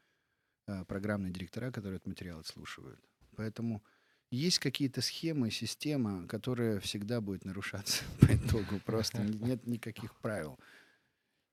[0.67, 2.99] э, программные директора, которые этот материал отслушивают.
[3.35, 3.83] Поэтому
[4.31, 8.79] есть какие-то схемы, система, которая всегда будет нарушаться по итогу.
[8.85, 10.57] Просто нет никаких правил.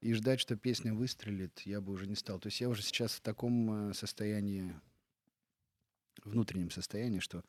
[0.00, 2.38] И ждать, что песня выстрелит, я бы уже не стал.
[2.38, 4.72] То есть я уже сейчас в таком э, состоянии,
[6.24, 7.42] внутреннем состоянии, что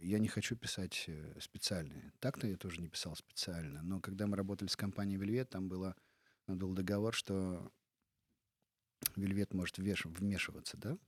[0.00, 2.12] я не хочу писать э, специально.
[2.20, 3.82] Так-то я тоже не писал специально.
[3.82, 5.96] Но когда мы работали с компанией Вельвет, там было,
[6.46, 7.72] ну, был договор, что
[9.16, 10.98] Вельвет может веш- вмешиваться, да,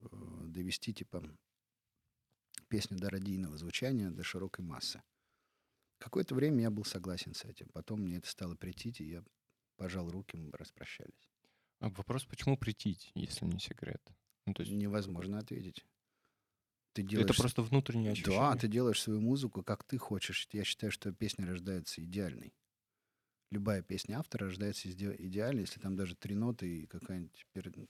[0.00, 0.06] э,
[0.46, 1.22] довести типа
[2.68, 5.02] песню до радийного звучания, до широкой массы.
[5.98, 7.68] Какое-то время я был согласен с этим.
[7.68, 9.24] Потом мне это стало претить, и я
[9.76, 11.30] пожал руки, мы распрощались.
[11.80, 14.02] А вопрос, почему претить, если не секрет?
[14.46, 15.84] Ну, то есть Невозможно ответить.
[16.92, 17.30] Ты делаешь...
[17.30, 18.40] это просто внутреннее ощущение?
[18.40, 20.48] Да, ты делаешь свою музыку, как ты хочешь.
[20.52, 22.54] Я считаю, что песня рождается идеальной.
[23.50, 27.46] Любая песня автора рождается иде- идеальной, если там даже три ноты и какая-нибудь...
[27.54, 27.86] пер-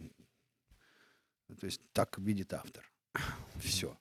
[1.58, 2.90] То есть так видит автор.
[3.60, 3.98] Все.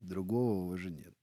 [0.00, 1.14] Другого уже нет.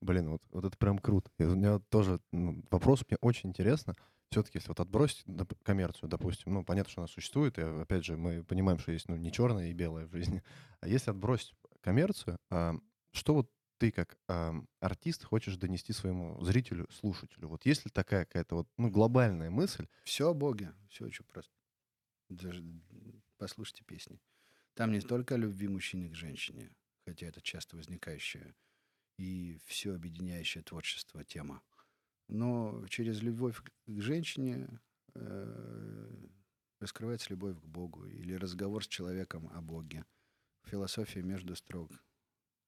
[0.00, 1.30] Блин, вот, вот это прям круто.
[1.38, 3.96] И у меня тоже ну, вопрос мне очень интересно.
[4.30, 8.16] Все-таки, если вот отбросить доп- коммерцию, допустим, ну, понятно, что она существует, и, опять же,
[8.16, 10.42] мы понимаем, что есть, ну, не черное и белое в жизни.
[10.80, 11.54] А если отбросить
[11.86, 12.74] коммерцию, а,
[13.12, 17.46] что вот ты как а, артист хочешь донести своему зрителю, слушателю?
[17.48, 19.86] Вот есть ли такая какая-то вот, ну, глобальная мысль?
[20.02, 20.74] Все о Боге.
[20.88, 21.52] Все очень просто.
[22.28, 22.64] Даже
[23.38, 24.20] послушайте песни.
[24.74, 26.72] Там не только о любви мужчины к женщине,
[27.06, 28.56] хотя это часто возникающая
[29.16, 31.62] и все объединяющее творчество тема.
[32.26, 34.80] Но через любовь к женщине
[35.14, 36.26] э,
[36.80, 40.04] раскрывается любовь к Богу или разговор с человеком о Боге.
[40.66, 41.90] Философия между строк.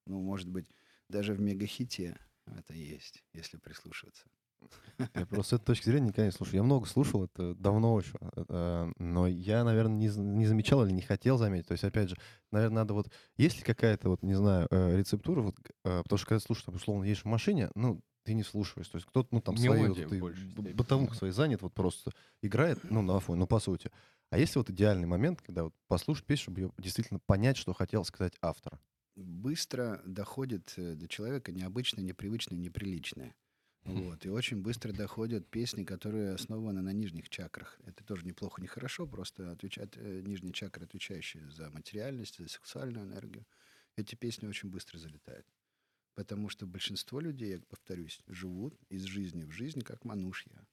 [0.06, 0.66] Ну, может быть,
[1.08, 4.24] Даже в мегахите это есть, если прислушиваться.
[5.14, 6.54] Я просто с этой точки зрения никогда не слушал.
[6.54, 8.18] Я много слушал, это давно еще.
[8.20, 11.68] э, Но я, наверное, не, не замечал или не хотел заметить.
[11.68, 12.16] То есть, опять же,
[12.50, 13.10] наверное, надо вот...
[13.36, 15.42] Есть ли какая-то, вот, не знаю, э, рецептура?
[15.42, 18.88] Вот, э, потому что когда слушаешь, условно, едешь в машине, ну, ты не слушаешь.
[18.88, 21.18] То есть кто-то, ну, там, свои, вот, ты бытовуха да.
[21.18, 23.90] своей занят, вот просто играет, ну, на фоне, ну, по сути.
[24.30, 28.34] А есть вот идеальный момент, когда вот послушать песню, чтобы действительно понять, что хотел сказать
[28.42, 28.78] автор?
[29.16, 33.34] Быстро доходит э, до человека необычное, непривычное, неприличное.
[33.84, 34.26] Вот.
[34.26, 37.78] И очень быстро доходят песни, которые основаны на нижних чакрах.
[37.86, 43.06] Это тоже неплохо, не хорошо, просто отвечает, э, нижние чакры, отвечающие за материальность, за сексуальную
[43.06, 43.46] энергию.
[43.96, 45.46] Эти песни очень быстро залетают.
[46.18, 50.66] Потому что большинство людей, я повторюсь, живут из жизни в жизнь, как манушья.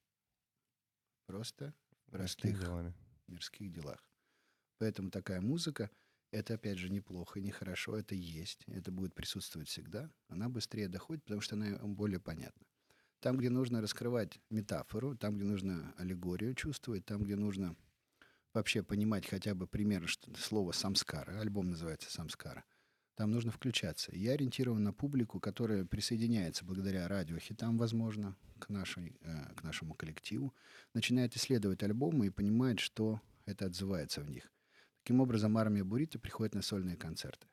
[1.28, 1.72] Просто
[2.08, 2.96] в простых делами.
[3.28, 4.04] мирских делах.
[4.80, 5.92] Поэтому такая музыка,
[6.32, 10.10] это, опять же, неплохо и нехорошо, это есть, это будет присутствовать всегда.
[10.30, 12.66] Она быстрее доходит, потому что она более понятна.
[13.20, 17.76] Там, где нужно раскрывать метафору, там, где нужно аллегорию чувствовать, там, где нужно
[18.52, 22.66] вообще понимать хотя бы пример что слова «самскара», альбом называется «самскара»,
[23.16, 24.12] там нужно включаться.
[24.14, 30.54] Я ориентирован на публику, которая присоединяется благодаря радиохитам, возможно, к, нашей, э, к нашему коллективу,
[30.94, 34.52] начинает исследовать альбомы и понимает, что это отзывается в них.
[35.04, 37.48] Таким образом, армия Бурита приходит на сольные концерты.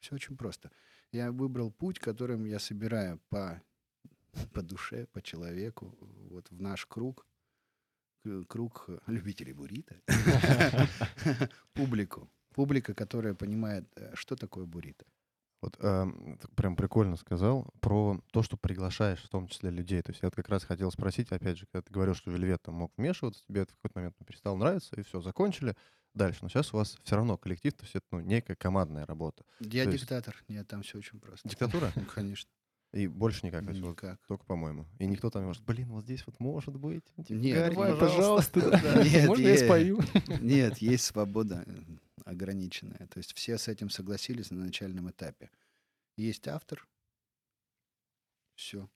[0.00, 0.70] Все очень просто.
[1.12, 3.62] Я выбрал путь, которым я собираю по,
[4.52, 5.96] по душе, по человеку,
[6.30, 7.26] вот в наш круг,
[8.48, 10.00] круг любителей Бурита,
[11.74, 12.30] публику.
[12.56, 15.04] Публика, которая понимает, э, что такое Бурита.
[15.62, 20.02] Вот ты прям прикольно сказал про то, что приглашаешь в том числе людей.
[20.02, 22.74] То есть я как раз хотел спросить, опять же, когда ты говорил, что Вельвет там
[22.74, 25.74] мог вмешиваться, тебе это в какой-то момент ну, перестало нравиться, и все, закончили.
[26.14, 26.40] Дальше.
[26.42, 29.44] Но сейчас у вас все равно коллектив, то есть это ну, некая командная работа.
[29.60, 30.36] Я То есть- диктатор.
[30.48, 31.48] Нет, там все очень просто.
[31.48, 31.90] Диктатура?
[31.94, 32.50] Ну, конечно.
[32.92, 33.64] И больше никак.
[33.64, 34.18] есть вот Никак.
[34.26, 34.86] только, по-моему.
[34.98, 37.04] И никто там не может, блин, вот здесь вот может быть.
[37.28, 39.02] Нет, давай, пожалуйста, да.
[39.04, 39.64] Нет, Можно я есть.
[39.64, 39.98] спою?
[40.40, 41.72] Нет, есть свобода э,
[42.26, 43.06] ограниченная.
[43.06, 45.50] То есть все с этим согласились на начальном этапе.
[46.16, 46.86] Есть автор.
[48.56, 48.88] Все.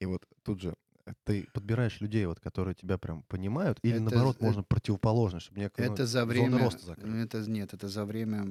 [0.00, 0.74] И вот тут же
[1.06, 5.40] э, ты подбираешь людей, вот, которые тебя прям понимают, или Это наоборот, з- можно противоположно,
[5.40, 6.58] чтобы ну, Это за зона время...
[6.58, 7.26] роста закрыть.
[7.26, 8.46] Это, нет, это за время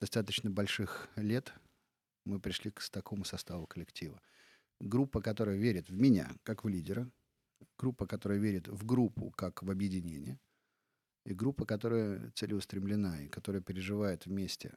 [0.00, 1.52] достаточно больших лет
[2.24, 4.20] мы пришли к такому составу коллектива.
[4.80, 7.10] Группа, которая верит в меня, как в лидера.
[7.78, 10.38] Группа, которая верит в группу, как в объединение.
[11.24, 14.74] И группа, которая целеустремлена и которая переживает вместе.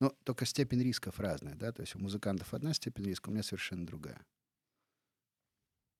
[0.00, 1.72] Но только степень рисков разная, да?
[1.72, 4.20] То есть у музыкантов одна степень риска, у меня совершенно другая.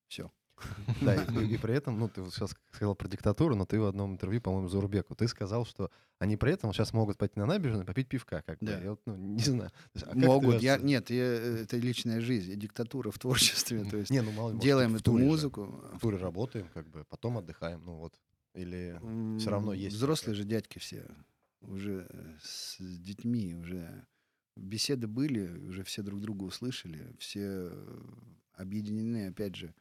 [0.09, 0.31] Все.
[1.03, 3.85] Да, и, и при этом, ну, ты вот сейчас сказал про диктатуру, но ты в
[3.85, 7.85] одном интервью, по-моему, Зарубеку, ты сказал, что они при этом сейчас могут пойти на набережную
[7.85, 8.67] и попить пивка, как бы.
[8.67, 8.81] Да.
[8.81, 9.71] Я вот, ну, не знаю.
[9.95, 10.63] Есть, а Могут.
[10.63, 11.25] Я, нет, я-
[11.63, 13.85] это личная жизнь, диктатура в творчестве.
[13.85, 15.31] То есть Не, ну, мало может, делаем в эту туре же.
[15.31, 15.65] музыку.
[15.93, 18.19] В туре работаем, как бы, потом отдыхаем, ну вот.
[18.57, 18.99] Или
[19.39, 21.07] все равно есть Взрослые же дядьки все.
[21.61, 24.07] Уже э, с детьми, уже
[24.57, 28.05] беседы были, уже все друг друга услышали, все э,
[28.53, 29.75] объединены, опять же.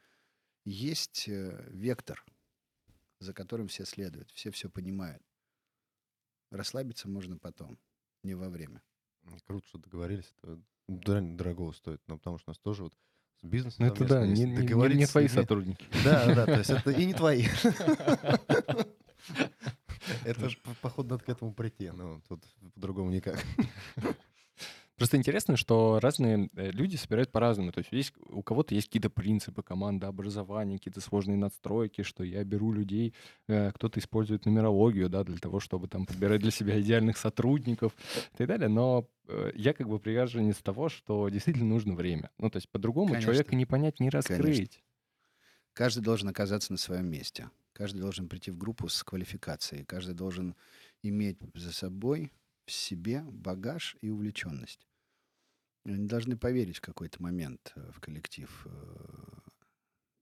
[0.64, 2.24] Есть э, вектор,
[3.18, 5.22] за которым все следуют, все все понимают.
[6.50, 7.78] Расслабиться можно потом,
[8.22, 8.82] не во время.
[9.46, 10.32] Круто, что договорились.
[10.42, 12.02] Это реально дорого стоит.
[12.06, 12.94] Ну, потому что у нас тоже вот
[13.42, 14.56] бизнесом Ну, это да, не, не-
[14.94, 15.84] не- твои сотрудники.
[16.04, 17.44] Да, да, то есть это и не твои.
[20.24, 20.48] Это
[20.80, 22.44] походу надо к этому прийти, но тут
[22.74, 23.42] по-другому никак.
[24.96, 27.70] Просто интересно, что разные э, люди собирают по-разному.
[27.70, 32.42] То есть, есть у кого-то есть какие-то принципы команды образования, какие-то сложные надстройки, что я
[32.44, 33.14] беру людей,
[33.46, 37.92] э, кто-то использует нумерологию, да, для того, чтобы там подбирать для себя идеальных сотрудников
[38.32, 38.68] и так далее.
[38.68, 42.30] Но э, я как бы приверженец того, что действительно нужно время.
[42.38, 43.32] Ну, то есть по-другому Конечно.
[43.32, 44.82] человека не понять, не раскрыть.
[45.74, 47.50] Каждый должен оказаться на своем месте.
[47.74, 49.84] Каждый должен прийти в группу с квалификацией.
[49.84, 50.54] Каждый должен
[51.02, 52.32] иметь за собой
[52.66, 54.86] в себе багаж и увлеченность.
[55.84, 59.38] Они должны поверить в какой-то момент э, в коллектив э,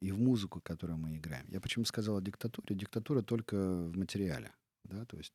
[0.01, 1.47] и в музыку, которую мы играем.
[1.49, 2.77] Я почему сказал о диктатуре?
[2.77, 4.53] Диктатура только в материале.
[4.85, 5.07] Да?
[5.07, 5.33] То есть,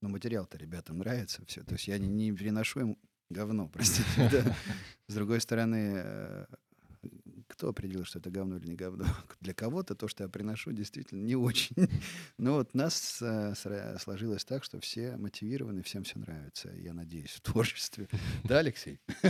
[0.00, 1.64] но материал-то ребятам нравится все.
[1.64, 2.98] То есть я не, не переношу им
[3.30, 4.54] говно, простите.
[5.08, 6.46] С другой стороны, э,
[7.54, 9.04] кто определил, что это говно или не говно?
[9.40, 11.76] Для кого-то то, что я приношу, действительно не очень.
[12.38, 16.70] Но вот нас э, сложилось так, что все мотивированы, всем все нравится.
[16.76, 18.08] Я надеюсь, в творчестве.
[18.42, 18.98] Да, Алексей?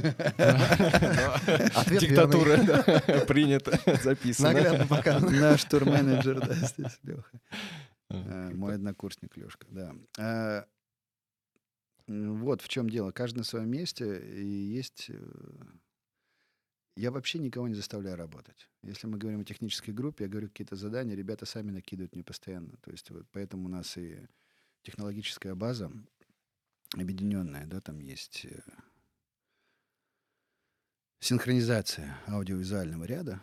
[2.00, 2.82] Диктатура, да,
[3.26, 4.52] принято, записано.
[4.52, 5.30] Наглядно показано.
[5.30, 7.40] Наш турменеджер, да, здесь Леха.
[8.08, 9.94] А, Мой однокурсник Лешка, да.
[12.08, 13.10] М, Вот в чем дело.
[13.12, 14.18] Каждый на своем месте.
[14.18, 15.10] И есть...
[16.96, 18.68] Я вообще никого не заставляю работать.
[18.82, 22.76] Если мы говорим о технической группе, я говорю какие-то задания, ребята сами накидывают мне постоянно.
[22.82, 24.28] То есть вот поэтому у нас и
[24.82, 25.90] технологическая база
[26.92, 28.60] объединенная, да, там есть э,
[31.20, 33.40] синхронизация аудиовизуального ряда,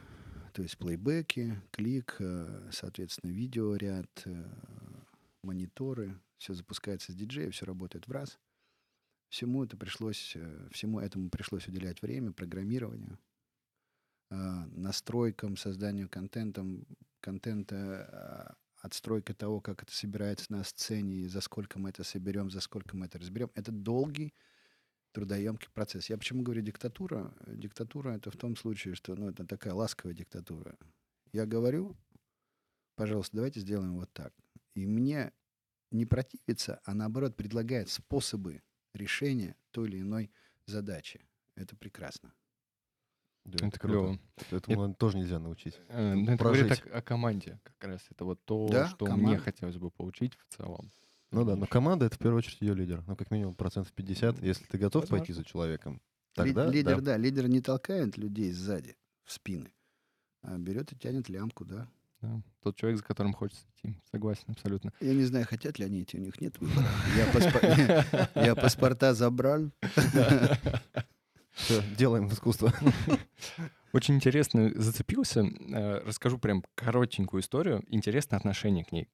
[0.54, 4.50] то есть плейбеки, клик, э, соответственно, видеоряд, э,
[5.44, 8.40] мониторы, все запускается с диджея, все работает в раз.
[9.30, 10.36] Всему это пришлось,
[10.72, 13.18] всему этому пришлось уделять время, программированию,
[14.36, 16.66] настройкам, созданию контента,
[17.20, 22.50] контента, э, отстройка того, как это собирается на сцене, и за сколько мы это соберем,
[22.50, 23.52] за сколько мы это разберем.
[23.56, 24.34] Это долгий,
[25.12, 26.10] трудоемкий процесс.
[26.10, 27.34] Я почему говорю диктатура?
[27.48, 30.78] Диктатура это в том случае, что ну, это такая ласковая диктатура.
[31.32, 31.98] Я говорю,
[32.96, 34.34] пожалуйста, давайте сделаем вот так.
[34.74, 35.32] И мне
[35.92, 38.62] не противится, а наоборот предлагает способы
[38.94, 40.32] решения той или иной
[40.66, 41.28] задачи.
[41.56, 42.34] Это прекрасно.
[43.44, 43.82] Да, Это круто.
[43.88, 44.20] клево.
[44.58, 45.80] Этому наверное, тоже нельзя научить.
[45.90, 48.02] Э, ну, это говорит о, о команде как раз.
[48.12, 49.40] Это вот то, Да, что мне команда.
[49.44, 50.92] хотелось бы получить в целом.
[51.32, 53.04] Ну да, но команда— это в первую очередь ее лидер.
[53.08, 54.40] Ну, как минимум процентов 50.
[54.42, 55.26] Ну, Если ты готов возможно.
[55.26, 56.00] пойти за человеком, Ли-
[56.36, 57.02] тогда лидер, да.
[57.14, 57.18] да.
[57.18, 59.74] лидер не толкает людей сзади, в спины,
[60.44, 61.88] а берет и тянет лямку, да.
[62.22, 62.42] Да.
[62.62, 63.98] Тот человек, за которым хочется идти.
[64.12, 64.94] Согласен абсолютно.
[65.00, 66.86] Я не знаю, хотят ли они идти, у них нет выбора.
[67.18, 69.72] Я, паспо- я паспорта забрал.
[71.98, 72.74] Делаем искусство.
[73.94, 75.42] Очень интересно зацепился.
[75.44, 77.84] Э, Расскажу прям коротенькую историю.
[77.88, 79.08] Интересное отношение к ней.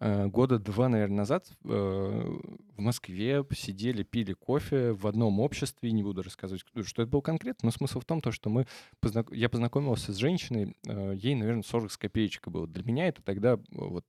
[0.00, 5.90] Э, Года два, наверное, назад э, в Москве сидели, пили кофе в одном обществе.
[5.92, 8.66] Не буду рассказывать, что это было конкретно, но смысл в том, то, что мы
[9.00, 12.66] познак- я познакомился с женщиной, ей, наверное, 40 с копеечкой было.
[12.68, 14.04] Для меня это тогда вот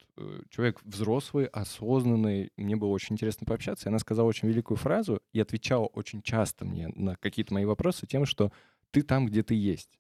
[0.50, 2.52] человек взрослый, осознанный.
[2.58, 3.88] Мне было очень интересно пообщаться.
[3.88, 8.06] И она сказала очень великую фразу и отвечала очень часто мне на какие-то мои вопросы
[8.06, 8.52] тем, что
[8.92, 9.99] ты там, где ты есть.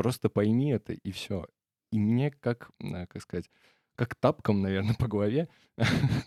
[0.00, 1.46] Просто пойми это, и все.
[1.90, 3.50] И мне как, как сказать,
[3.96, 5.50] как тапком, наверное, по голове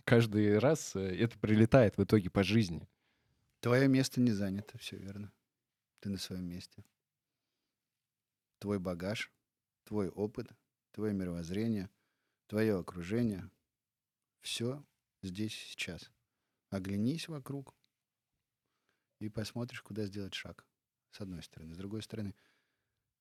[0.05, 2.87] каждый раз э, это прилетает в итоге по жизни.
[3.61, 5.33] Твое место не занято, все верно.
[6.01, 6.85] Ты на своем месте.
[8.59, 9.31] Твой багаж,
[9.85, 10.51] твой опыт,
[10.91, 11.89] твое мировоззрение,
[12.45, 13.49] твое окружение.
[14.41, 14.85] Все
[15.23, 16.11] здесь сейчас.
[16.69, 17.73] Оглянись вокруг
[19.17, 20.63] и посмотришь, куда сделать шаг.
[21.09, 21.73] С одной стороны.
[21.73, 22.35] С другой стороны,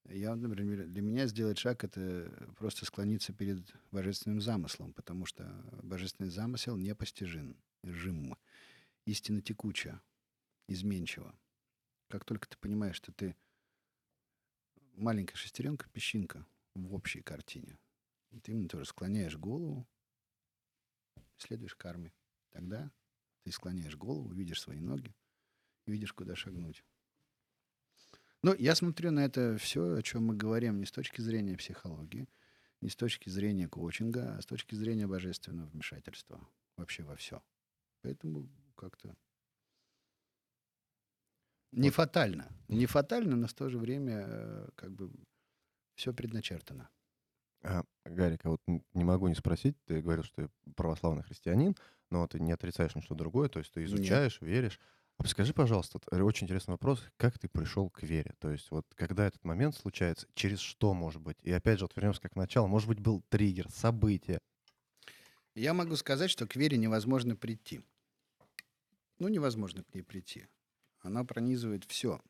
[0.08, 5.44] я, например, для меня сделать шаг— это просто склониться перед божественным замыслом, потому что
[5.82, 8.36] божественный замысел непостижим, жим,
[9.06, 10.02] истина текучая,
[10.68, 11.34] изменчива.
[12.08, 13.36] Как только ты понимаешь, что ты
[14.94, 17.78] маленькая шестеренка, песчинка в общей картине,
[18.42, 19.86] ты именно тоже склоняешь голову,
[21.38, 22.12] следуешь карме.
[22.50, 22.90] Тогда
[23.44, 25.14] ты склоняешь голову, видишь свои ноги
[25.86, 26.84] видишь, куда шагнуть.
[28.42, 32.28] Но я смотрю на это все, о чем мы говорим, не с точки зрения психологии,
[32.80, 37.42] не с точки зрения коучинга, а с точки зрения божественного вмешательства вообще во все.
[38.02, 39.16] Поэтому как-то
[41.72, 41.94] не Вот.
[41.94, 42.48] фатально.
[42.68, 45.10] Не фатально, но в то же время э, как бы
[45.96, 46.90] все предначертано.
[47.64, 51.76] А, Гарик, а вот не могу не спросить, ты говорил, что ты православный христианин,
[52.10, 54.24] но ты не отрицаешь ничто другое, то есть ты Нет.
[54.24, 54.80] изучаешь, веришь.
[55.22, 58.34] А скажи, пожалуйста, э, очень интересный вопрос, как ты пришел к вере?
[58.40, 61.36] То есть вот когда этот момент случается, через что может быть?
[61.42, 64.40] И опять же, вот вернемся как к началу, может быть, был триггер, событие.
[65.54, 67.82] Я могу сказать, что к вере невозможно прийти.
[69.20, 70.48] Ну, невозможно к ней прийти.
[70.98, 72.20] Она пронизывает все.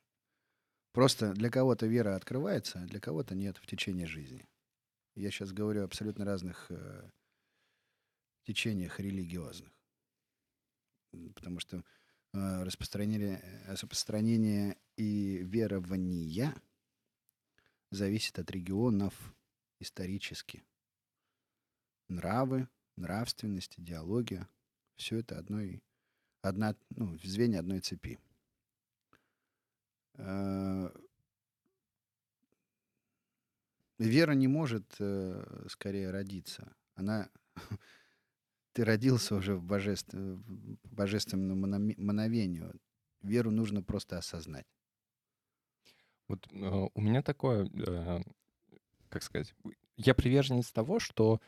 [0.92, 4.46] Просто для кого-то вера открывается, а для кого-то нет в течение жизни.
[5.14, 7.10] Я сейчас говорю о абсолютно разных э,
[8.42, 9.72] течениях религиозных.
[11.34, 11.82] Потому что
[12.32, 16.54] распространение, э, распространение и верования
[17.90, 19.34] зависит от регионов
[19.80, 20.64] исторически.
[22.08, 24.48] Нравы, нравственность, идеология—
[24.96, 25.82] все это одной,
[26.40, 28.18] одна, ну, звенья одной цепи.
[30.14, 30.90] Э,
[33.98, 36.74] Вера не может э, скорее родиться.
[36.94, 37.30] Она...
[38.72, 41.60] Ты родился уже в, божеств- в божественном
[41.96, 42.74] мановению.
[43.22, 44.66] Веру нужно просто осознать.
[46.28, 48.22] Вот э, у меня такое, э,
[49.08, 49.54] как сказать,
[49.96, 51.40] я приверженец того, что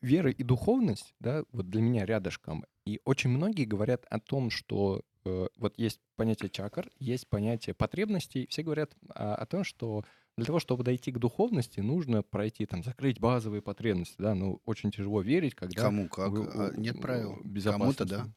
[0.00, 2.64] вера и духовность, да, вот для меня рядышком.
[2.84, 8.46] И очень многие говорят о том, что э, вот есть понятие чакр, есть понятие потребностей.
[8.48, 10.04] Все говорят о, о том, что
[10.36, 14.90] для того, чтобы дойти к духовности, нужно пройти, там, закрыть базовые потребности, да, ну, очень
[14.90, 15.82] тяжело верить, когда...
[15.82, 16.30] Кому как?
[16.32, 17.36] вы- А, Нет правил.
[17.64, 18.32] Кому-то да.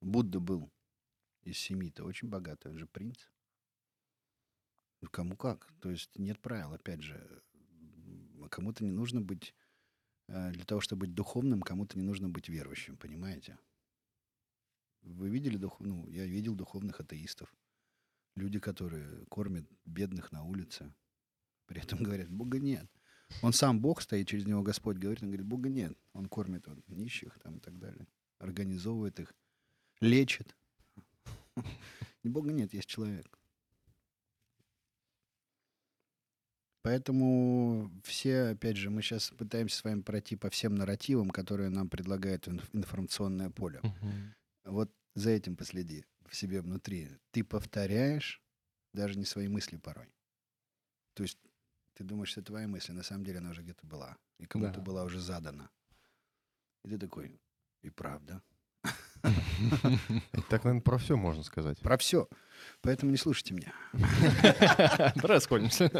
[0.00, 0.70] Будда был.
[1.42, 3.18] из семьи-то очень богатый, он же принц.
[5.02, 5.70] Ну, кому как.
[5.80, 7.42] То есть нет правил, опять же.
[8.50, 9.54] Кому-то не нужно быть,
[10.28, 13.58] э, для того, чтобы быть духовным, кому-то не нужно быть верующим, понимаете?
[15.02, 15.80] Вы видели, дух...
[15.80, 17.54] ну, я видел духовных атеистов.
[18.36, 20.94] Люди, которые кормят бедных на улице.
[21.74, 22.88] При этом говорят, Бога нет.
[23.42, 25.98] Он сам Бог стоит, через него Господь говорит, он говорит, Бога нет.
[26.12, 28.06] Он кормит вот, нищих там и так далее.
[28.38, 29.34] Организовывает их,
[30.00, 30.54] лечит.
[32.22, 33.26] Бога нет, есть человек.
[36.82, 41.90] Поэтому все, опять же, мы сейчас пытаемся с вами пройти по всем нарративам, которые нам
[41.90, 43.80] предлагает инф- информационное поле.
[43.82, 44.34] Мгм.
[44.66, 47.10] Вот за этим последи в себе внутри.
[47.32, 48.40] Ты повторяешь
[48.92, 50.06] даже не свои мысли порой.
[51.14, 51.38] То есть
[51.94, 54.16] ты думаешь, что это твоя мысль, на самом деле она уже где-то была.
[54.38, 54.80] И кому-то Да.
[54.80, 55.70] была уже задана.
[56.84, 57.40] И ты такой,
[57.82, 58.42] и правда.
[60.50, 61.78] Так, наверное, про все можно сказать.
[61.80, 62.28] Про все.
[62.82, 63.72] Поэтому не слушайте меня.
[65.14, 65.90] Давай расходимся.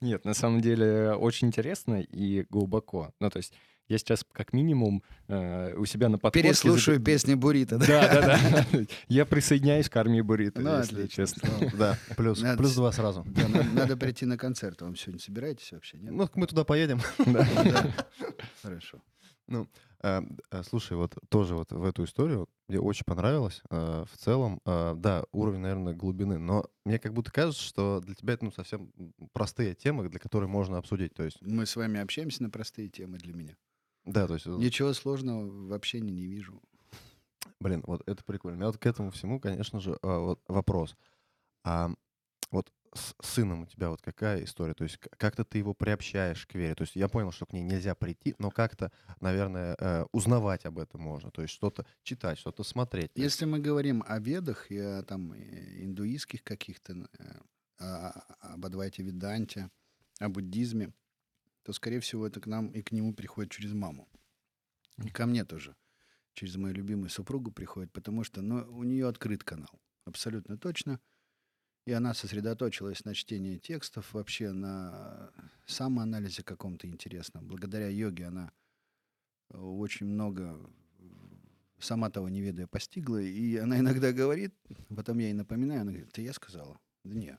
[0.00, 3.14] Нет, на самом деле очень интересно и глубоко.
[3.20, 3.52] Ну, то есть
[3.88, 6.48] я сейчас как минимум э, у себя на подкорке...
[6.48, 7.78] Переслушаю заби- песни Бурита.
[7.78, 8.20] Да, да,
[8.72, 8.84] да.
[9.08, 11.48] Я присоединяюсь к армии Бурита, Ну, если отлично, честно.
[11.74, 13.24] Да, плюс, Надо плюс два сразу.
[13.26, 14.80] Да, надо, надо прийти на концерт.
[14.80, 16.12] Вы Вам сегодня собираетесь вообще, нет?
[16.12, 17.00] Ну, мы туда поедем.
[17.26, 17.46] Да.
[17.64, 17.92] Да.
[18.62, 19.02] Хорошо.
[20.04, 23.62] А, а, Слушай, вот тоже вот в эту историю мне очень понравилось.
[23.70, 28.34] а, В целом, да, уровень, наверное, глубины, но мне как будто кажется, что для тебя
[28.34, 28.92] это ну, совсем
[29.32, 31.14] простые темы, для которых можно обсудить.
[31.14, 33.56] То есть, Мы с вами общаемся на простые темы для меня.
[34.04, 36.60] Да, то есть, э, Ничего сложного в общении не вижу.
[37.60, 38.56] блин, вот это прикольно.
[38.56, 40.96] У меня вот к этому всему, конечно же, а, вот вопрос.
[41.64, 41.90] А
[42.50, 44.74] вот с сыном у тебя вот какая история?
[44.74, 46.74] То есть как-то ты его приобщаешь к вере?
[46.74, 48.90] То есть я понял, что к ней нельзя прийти, но как-то,
[49.20, 51.30] наверное, э, узнавать об этом можно.
[51.30, 53.10] То есть что-то читать, что-то смотреть.
[53.14, 57.40] Если мы говорим о ведах и о там э, индуистских каких-то, э,
[57.78, 59.70] о- о- об Адвайте Веданте,
[60.18, 60.92] о буддизме,
[61.62, 64.08] то, скорее всего, это к нам и к нему приходит через маму.
[65.04, 65.76] И ко мне тоже.
[66.34, 69.80] Через мою любимую супругу приходит, потому что ну, у нее открыт канал.
[70.04, 71.00] Абсолютно точно.
[71.84, 75.30] И она сосредоточилась на чтении текстов, вообще на
[75.66, 77.46] самоанализе каком-то интересном.
[77.48, 78.52] Благодаря йоге она
[79.50, 80.58] э, очень много,
[81.80, 83.20] сама того не ведая, постигла.
[83.20, 84.54] И она иногда говорит,
[84.94, 86.78] потом я ей напоминаю, она говорит, это я сказала.
[87.04, 87.36] Да не.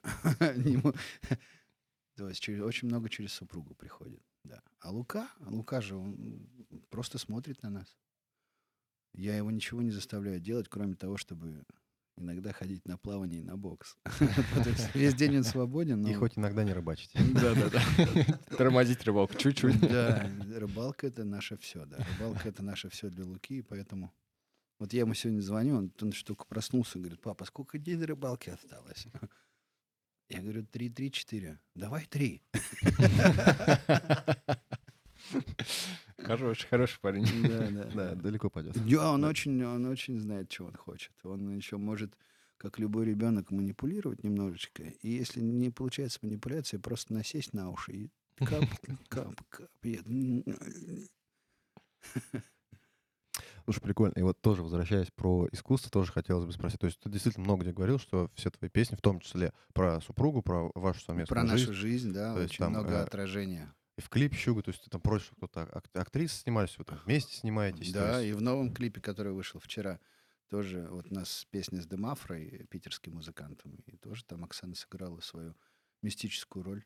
[2.16, 4.22] То есть через- очень много через супругу приходит.
[4.43, 4.61] Да.
[4.80, 6.47] А Лука, а Лука же, он
[6.89, 7.97] просто смотрит на нас.
[9.14, 11.64] Я его ничего не заставляю делать, кроме того, чтобы
[12.18, 13.95] иногда ходить на плавание и на бокс.
[14.66, 17.11] Есть Весь день он свободен, И хоть иногда не рыбачить.
[17.34, 17.82] Да-да-да.
[18.57, 19.80] Тормозить рыбалку чуть-чуть.
[19.80, 21.97] Да, рыбалка это наше все, да.
[21.97, 24.14] Рыбалка это наше все для Луки, и поэтому
[24.80, 28.49] вот я ему сегодня звоню, он, он штука проснулся, говорит, папа, сколько дней до рыбалки
[28.49, 29.07] осталось?
[30.30, 31.59] Я говорю, три, три, четыре.
[31.76, 32.41] Давай три.
[36.17, 37.26] Хороший, хороший парень.
[37.47, 38.74] Да, да, Да, далеко пойдет.
[38.86, 41.11] Да, он очень, он очень знает, чего он хочет.
[41.24, 42.17] Он еще может,
[42.57, 44.84] как любой ребенок, манипулировать немножечко.
[45.01, 48.65] И если не получается манипуляция, просто насесть на уши и кап,
[49.09, 49.69] кап, кап.
[53.66, 54.14] Слушай, прикольно.
[54.18, 56.80] И вот тоже возвращаясь про искусство, тоже хотелось бы спросить.
[56.80, 60.01] То есть ты действительно много где говорил, что все твои песни, в том числе про
[60.01, 63.03] супругу, про вашу совместную Про жизнь, нашу жизнь, да, То есть очень там, много э,
[63.03, 63.74] отражения.
[63.97, 66.99] и в клипе Щуга, то есть ты там просишь, кто-то ак- актрисы снимались, вы там
[67.05, 67.91] вместе снимаетесь.
[67.93, 69.99] Да, есть- и в новом клипе, который вышел вчера,
[70.49, 75.55] тоже вот у нас песня с Демафрой, питерским музыкантом, и тоже там Оксана сыграла свою
[76.01, 76.84] мистическую роль.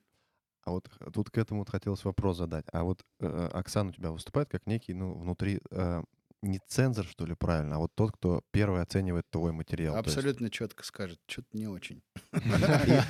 [0.64, 2.66] А вот х- тут к этому вот хотелось вопрос задать.
[2.72, 6.04] А вот э, Оксана у тебя выступает как некий, ну, внутри э,
[6.42, 9.96] не цензор, что ли, правильно, а вот тот, кто первый оценивает твой материал.
[10.04, 12.02] то есть- Абсолютно четко скажет, что-то не очень.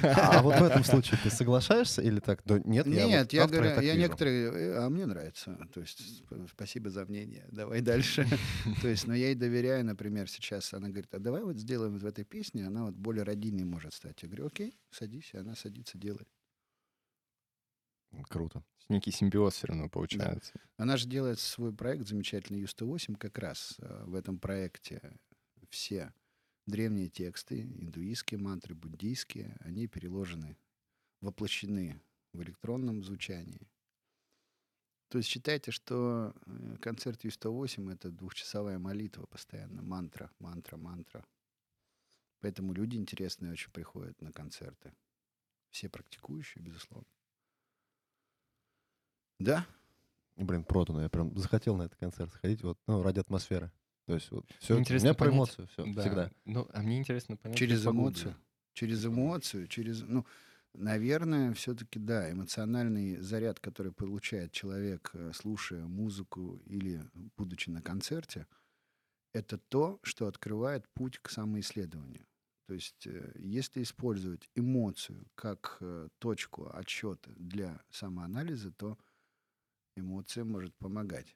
[0.04, 2.46] А вот в этом случае ты соглашаешься или так?
[2.46, 5.58] Нет, Нет, я говорю, я некоторые, а мне нравится.
[5.74, 8.26] То есть сп- спасибо за мнение, давай дальше.
[8.82, 12.06] То есть, но я ей доверяю, например, сейчас она говорит, а давай вот сделаем в
[12.06, 14.22] этой песне, она вот более родийной может стать.
[14.24, 16.28] Я говорю, окей, садись, и она садится, делает.
[18.30, 18.64] Круто.
[18.90, 20.54] Некий симбиоз все равно получается.
[20.78, 25.02] Она же делает свой проект замечательный Ю-108 как раз э, в этом проекте
[25.70, 26.14] все
[26.66, 30.58] древние тексты, индуистские мантры, буддийские, они переложены,
[31.22, 32.02] воплощены
[32.34, 33.68] в электронном звучании.
[35.10, 41.26] То есть считайте, что э, концерт Ю-108— это двухчасовая молитва постоянно, мантра, мантра, мантра.
[42.40, 44.94] Поэтому люди интересные очень приходят на концерты.
[45.70, 47.08] Все практикующие, безусловно.
[49.48, 49.66] Да,
[50.36, 51.02] Блин, продано.
[51.02, 53.72] Я прям захотел на этот концерт сходить, вот, ну, ради атмосферы.
[54.06, 55.36] То есть вот все, у Интересно меня про понять.
[55.36, 56.02] эмоцию все, Да.
[56.02, 56.32] всегда.
[56.46, 57.58] Ну, а мне интересно понять...
[57.58, 58.36] Через эмоцию.
[58.74, 60.26] Через эмоцию, через, ну,
[60.74, 67.02] наверное, все-таки, да, эмоциональный заряд, который получает человек, э, слушая музыку или
[67.36, 68.46] будучи на концерте,
[69.34, 72.28] это то, что открывает путь к самоисследованию.
[72.68, 78.98] То есть, э, если использовать эмоцию как э, точку отсчета для самоанализа, то
[79.98, 81.36] эмоция может помогать.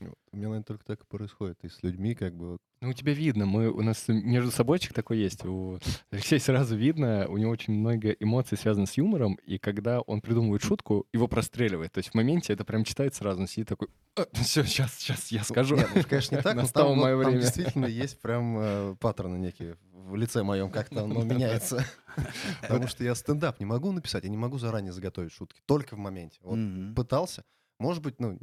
[0.00, 0.14] Вот.
[0.32, 1.58] У меня, наверное, только так и происходит.
[1.62, 5.18] И с людьми как бы Ну, у тебя видно, мы, у нас между собойчик такой
[5.18, 5.44] есть.
[5.44, 5.78] У
[6.10, 10.62] Алексея сразу видно, у него очень много эмоций связано с юмором, и когда он придумывает
[10.62, 11.92] шутку, его простреливает.
[11.92, 13.88] То есть в моменте это прям читает сразу, он сидит такой,
[14.32, 15.76] все, сейчас, сейчас я скажу.
[15.76, 17.42] Нет, ну, конечно, не так, но Настало там, мое там время.
[17.42, 19.76] действительно есть прям э, паттерны некие
[20.10, 21.84] в лице моем, как-то оно меняется.
[22.62, 25.98] Потому что я стендап не могу написать, я не могу заранее заготовить шутки, только в
[25.98, 26.38] моменте.
[26.42, 26.58] Вот
[26.94, 27.44] пытался,
[27.78, 28.38] может быть, ну,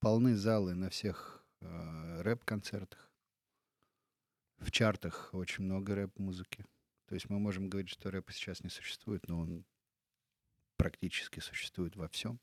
[0.00, 3.10] Полны залы на всех э, рэп-концертах.
[4.58, 6.64] В чартах очень много рэп-музыки.
[7.06, 9.64] То есть мы можем говорить, что рэпа сейчас не существует, но он
[10.76, 12.40] практически существует во всем.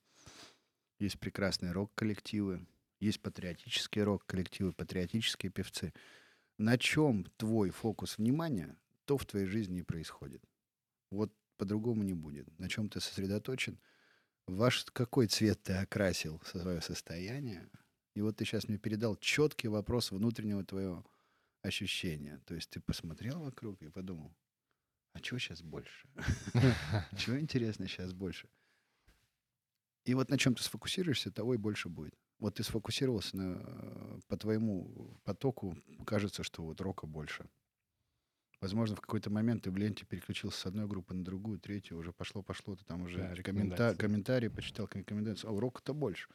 [1.00, 2.66] Есть прекрасные рок-коллективы,
[3.00, 5.93] есть патриотические рок-коллективы, патриотические певцы.
[6.60, 10.43] На чем твой фокус внимания, то в твоей жизни и происходит.
[11.10, 12.47] Вот по-другому не будет.
[12.60, 13.80] На чем ты сосредоточен,
[14.45, 17.70] ваш какой цвет ты окрасил свое состояние.
[18.14, 21.05] И вот ты сейчас мне передал четкий вопрос внутреннего твоего
[21.62, 22.41] ощущения.
[22.45, 24.36] То есть ты посмотрел вокруг и подумал,
[25.14, 26.10] а чего сейчас больше?
[27.18, 28.49] Чего интересно сейчас больше?
[30.03, 32.20] И вот на чем ты сфокусируешься, того и больше будет.
[32.39, 37.45] Вот ты сфокусировался на, э, по твоему потоку, кажется, что вот рока больше.
[38.61, 42.11] Возможно, в какой-то момент ты в ленте переключился с одной группы на другую, третью, уже
[42.11, 45.47] пошло-пошло, ты там уже Да, коммента- комментарии почитал, рекомендации.
[45.47, 46.29] А у рока-то больше.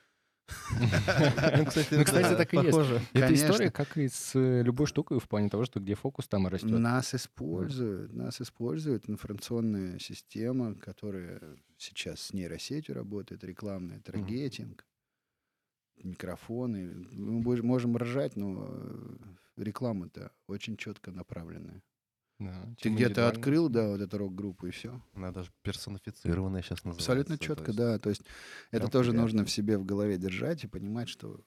[1.57, 2.79] Ну, кстати, Ну, кстати, так и есть.
[3.15, 6.47] Это история, как и с э, любой штукой, в плане того, что где фокус, там
[6.47, 6.71] и растет.
[6.71, 11.41] Нас используют, нас использует информационная система, которая
[11.79, 14.87] сейчас с нейросетью работает, рекламная, таргетинг,
[16.03, 17.07] микрофоны.
[17.13, 19.17] Мы можем ржать, но э,
[19.57, 21.83] реклама-то очень четко направленная.
[22.41, 25.01] Да, Ты где-то открыл, да, вот эту рок-группу, и все.
[25.15, 27.13] Она даже персонифицированная сейчас называется.
[27.13, 27.99] Абсолютно то четко, есть да.
[27.99, 28.23] То есть
[28.71, 29.23] это прям тоже понятно.
[29.23, 31.41] нужно в себе в голове держать и понимать, что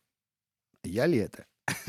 [0.83, 1.45] я ли это?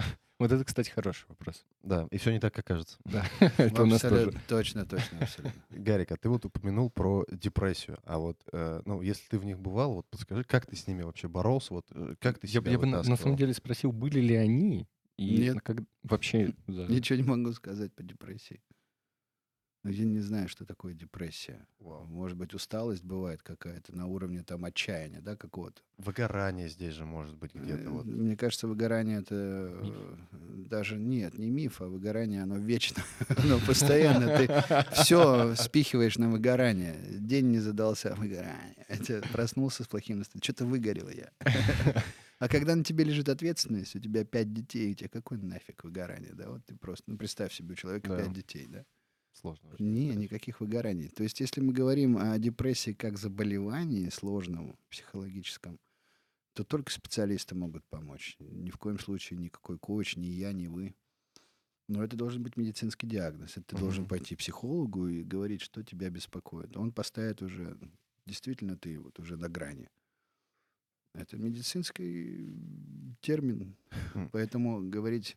[0.40, 1.66] Вот это, кстати, хороший вопрос.
[1.82, 2.96] Да, и все не так, как кажется.
[3.04, 3.26] Да,
[3.58, 4.14] это у нас тоже.
[4.14, 5.62] Абсолютно, Точно, точно, абсолютно.
[5.68, 7.98] Гарик, а ты вот упомянул про депрессию.
[8.04, 11.02] А вот, э, ну, если ты в них бывал, вот подскажи, как ты с ними
[11.02, 11.74] вообще боролся?
[11.74, 14.88] Вот э, как ты себя я бы на, самом деле спросил, были ли они,
[15.18, 15.60] и Нет.
[15.60, 16.54] как вообще...
[16.66, 16.86] да.
[16.86, 18.62] Ничего не могу сказать по депрессии.
[19.82, 21.66] Ну, я не знаю, что такое депрессия.
[21.78, 22.04] Вау.
[22.04, 25.80] Может быть, усталость бывает какая-то на уровне там отчаяния, да, какого-то.
[25.96, 27.84] Выгорание здесь же может быть где-то.
[27.84, 28.04] Э, Вот.
[28.04, 30.16] Мне кажется, выгорание это э,
[30.68, 33.02] даже нет, не миф, а выгорание, оно вечно,
[33.38, 34.26] оно постоянно.
[34.36, 36.96] Ты все спихиваешь на выгорание.
[37.18, 38.84] День не задался, выгорание.
[38.88, 40.42] Это проснулся с плохим настроением.
[40.44, 41.30] Что-то выгорел я.
[42.38, 46.32] А когда на тебе лежит ответственность, у тебя пять детей, у тебя какой нафиг выгорание,
[46.32, 46.48] да?
[46.48, 48.16] Вот ты просто, ну, представь себе, у человека Да.
[48.16, 48.86] пять детей, да?
[49.40, 49.74] Сложно.
[49.78, 51.08] Не, никаких выгораний.
[51.08, 55.78] То есть, если мы говорим о депрессии как заболевании сложном, психологическом,
[56.52, 58.36] то только специалисты могут помочь.
[58.38, 60.94] Ни в коем случае никакой коуч, ни я, ни вы.
[61.88, 63.56] Но это должен быть медицинский диагноз.
[63.56, 64.08] Это ты должен Мгм.
[64.10, 66.76] пойти к психологу и говорить, что тебя беспокоит.
[66.76, 67.78] Он поставит уже,
[68.26, 69.88] действительно ты вот уже на грани.
[71.14, 72.54] Это медицинский
[73.20, 73.76] термин.
[74.14, 74.28] М.
[74.30, 75.36] Поэтому говорить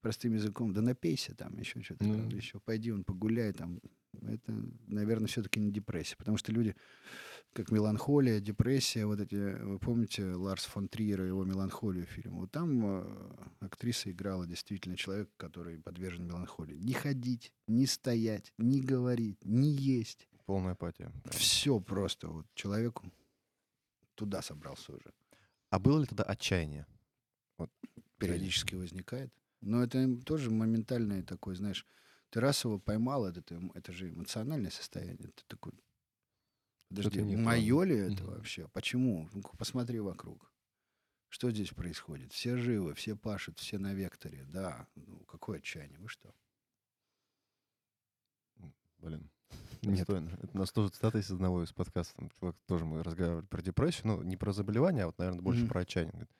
[0.00, 2.14] простым языком, да напейся там, еще что-то, Ну.
[2.16, 3.80] там, еще пойди, он погуляй там.
[4.22, 4.52] Это,
[4.86, 6.16] наверное, все-таки не депрессия.
[6.16, 6.74] Потому что люди,
[7.52, 12.40] как меланхолия, депрессия, вот эти, вы помните Ларс фон Триера, его «Меланхолию» фильм?
[12.40, 16.76] Вот там э, актриса играла действительно человека, который подвержен меланхолии.
[16.76, 20.26] Не ходить, не стоять, не говорить, не есть.
[20.44, 21.12] Полная апатия.
[21.30, 22.28] Все просто.
[22.28, 23.12] Вот человеку
[24.16, 25.12] туда собрался уже.
[25.70, 26.86] А было ли тогда отчаяние?
[28.18, 29.32] периодически возникает.
[29.60, 31.86] Но это тоже моментальное такое, знаешь,
[32.30, 35.28] ты раз его поймал, это, это же эмоциональное состояние.
[35.28, 35.72] Ты такой,
[36.88, 38.34] подожди, мое ли это Мгм.
[38.36, 38.68] вообще?
[38.68, 39.28] Почему?
[39.58, 40.50] Посмотри вокруг.
[41.28, 42.32] Что здесь происходит?
[42.32, 44.44] Все живы, все пашут, все на векторе.
[44.44, 46.34] Да, ну какое отчаяние, вы что?
[48.98, 49.30] Блин.
[49.82, 49.98] Нет.
[49.98, 50.30] Достойно.
[50.42, 52.30] Это у нас тоже цитата из одного из подкастов.
[52.38, 54.08] Чувак тоже мы разговаривали про депрессию.
[54.08, 55.68] Ну, не про заболевание, а вот, наверное, больше Мгм.
[55.68, 56.12] про отчаяние.
[56.12, 56.30] Говорит,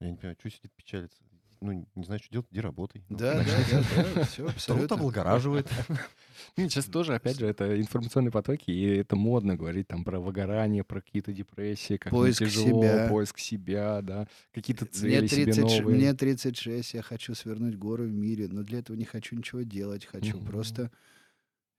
[0.00, 1.22] я не понимаю, что сидит печалится?
[1.64, 3.02] Ну, не знаю, что делать, иди работай.
[3.08, 4.96] Ну, Да, да, да, да, все Труд абсолютно.
[4.96, 5.66] облагораживает.
[6.56, 11.00] Сейчас тоже, опять же, это информационные потоки, и это модно говорить там про выгорание, про
[11.00, 13.06] какие-то депрессии, как мне Поиск тяжело, себя.
[13.08, 15.96] поиск себя, да, какие-то Мне, цели себе 30, новые.
[15.96, 20.04] мне 36, я хочу свернуть горы в мире, но для этого не хочу ничего делать,
[20.04, 20.44] хочу Мгм.
[20.46, 20.90] просто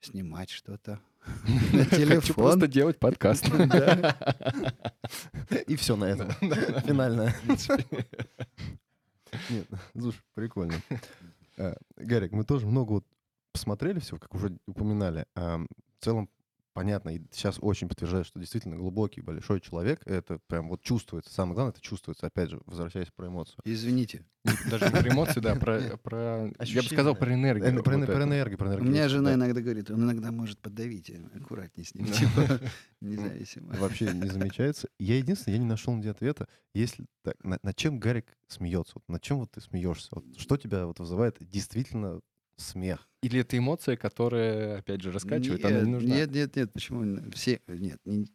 [0.02, 1.00] снимать что-то
[1.74, 2.34] на Хочу телефон.
[2.36, 3.46] просто делать подкаст.
[5.68, 6.32] И все на этом.
[6.82, 7.36] Финальное.
[9.50, 9.68] Нет,
[9.98, 10.74] слушай, прикольно.
[11.58, 13.06] Э, Гарик, мы тоже много вот
[13.54, 15.26] посмотрели все, как уже упоминали.
[15.36, 15.68] Ам,
[16.00, 16.30] В целом
[16.76, 21.34] понятно, и сейчас очень подтверждаю, что действительно глубокий, большой человек, это прям вот чувствуется.
[21.34, 23.58] Самое главное, это чувствуется, опять же, возвращаясь про эмоцию.
[23.64, 24.26] Извините.
[24.70, 27.68] Даже не про эмоции, да, про, про я бы сказал, про энергию.
[27.68, 28.92] Э, Про вот про энергию, про У энергию.
[28.92, 32.60] меня жена иногда говорит, он иногда может подавить, э, аккуратнее с ним, типа,
[33.02, 33.74] независимо.
[33.78, 34.90] вообще не замечается.
[35.00, 36.48] Я единственное, я не нашел нигде ответа.
[36.74, 38.92] Если так, на, над чем Гарик смеется?
[38.96, 40.10] Вот над чем вот ты смеешься?
[40.12, 42.20] Вот что тебя вот вызывает действительно
[42.58, 43.08] смех?
[43.22, 46.16] Или это эмоция, которая, опять же, раскачивает, она не Нет, нужна.
[46.16, 47.32] Нет, нет, нет, почему?
[47.32, 48.28] Все, нет, не-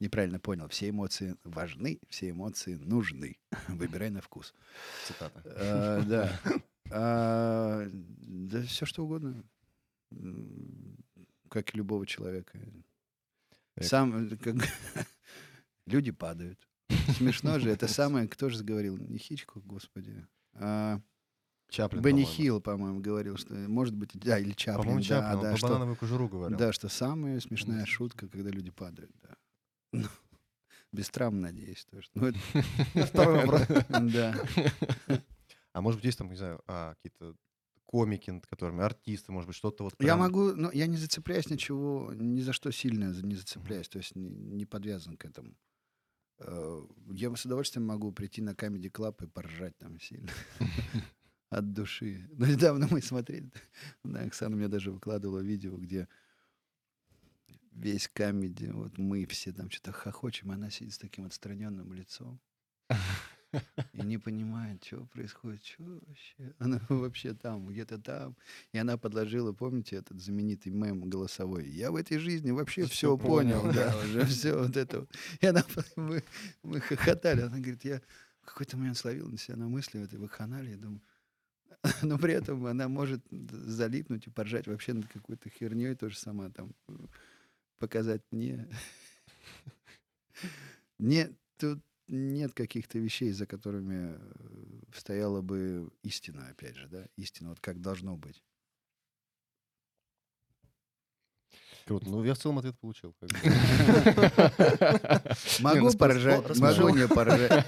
[0.00, 0.68] неправильно понял.
[0.68, 3.36] Все эмоции важны, все эмоции нужны.
[3.68, 4.52] Выбирай на вкус.
[5.06, 5.42] Цитата.
[5.46, 6.40] А, Да.
[6.90, 9.44] А, Да все что угодно.
[11.48, 12.58] Как и любого человека.
[13.80, 14.56] Сам, как...
[15.86, 16.58] Люди падают.
[17.16, 17.70] Смешно же.
[17.70, 18.96] Это самое, кто же говорил?
[18.96, 20.26] Не Хичкок, господи.
[20.54, 21.00] А,
[21.74, 22.36] Чаплин, Бенни по-моему.
[22.36, 25.66] Хилл, по-моему, говорил, что, может быть, да, или Чаплин, По-моему, да, Чаплин, да, про что,
[25.68, 26.56] банановую кожуру говорил.
[26.58, 29.36] да, что самая смешная шутка, когда люди падают, да.
[29.92, 30.04] Ну,
[30.92, 32.08] Без травм, надеюсь, тоже.
[32.14, 32.38] Ну, это-
[33.06, 33.62] Второй вопрос.
[33.88, 34.34] Да.
[35.72, 37.34] А может быть, есть там, не знаю, а, какие-то
[37.86, 42.12] комики, над которыми, артисты, может быть, что-то вот Я могу, но я не зацепляюсь ничего,
[42.14, 45.54] ни за что сильно не зацепляюсь, то есть не, не подвязан к этому.
[46.38, 46.80] Э,
[47.12, 50.30] Я с удовольствием могу прийти на Comedy Club и поржать там сильно.
[51.54, 52.28] От души.
[52.36, 53.48] Но недавно мы смотрели,
[54.04, 56.08] да, Оксана мне даже выкладывала видео, где
[57.72, 62.40] весь комедий, вот мы все там что-то хохочем, она сидит с таким отстраненным лицом
[63.92, 66.54] и не понимает, что происходит, что вообще.
[66.58, 68.36] Она вообще там, где-то там.
[68.72, 71.68] И она подложила, помните, этот знаменитый мем голосовой.
[71.68, 75.00] Я в этой жизни вообще Всё все понял, понял, да, уже все вот это.
[75.00, 75.16] вот».
[75.40, 76.24] И она, мы,
[76.64, 77.42] мы хохотали.
[77.42, 78.02] Она говорит, я
[78.42, 81.00] в какой-то момент словил на себя на мысли в этой вакханалии, я думаю,
[82.02, 86.74] но при этом она может залипнуть и поржать вообще над какой-то херней тоже сама там
[87.78, 88.68] показать мне.
[90.98, 94.18] Нет, тут нет каких-то вещей, за которыми э,
[94.94, 98.42] стояла бы истина, опять же, да, истина, вот как должно быть.
[101.86, 102.08] Круто.
[102.08, 103.14] Ну, я в целом ответ получил.
[105.60, 106.86] Могу ну, рассмешил.
[106.86, 107.66] могу не поржать.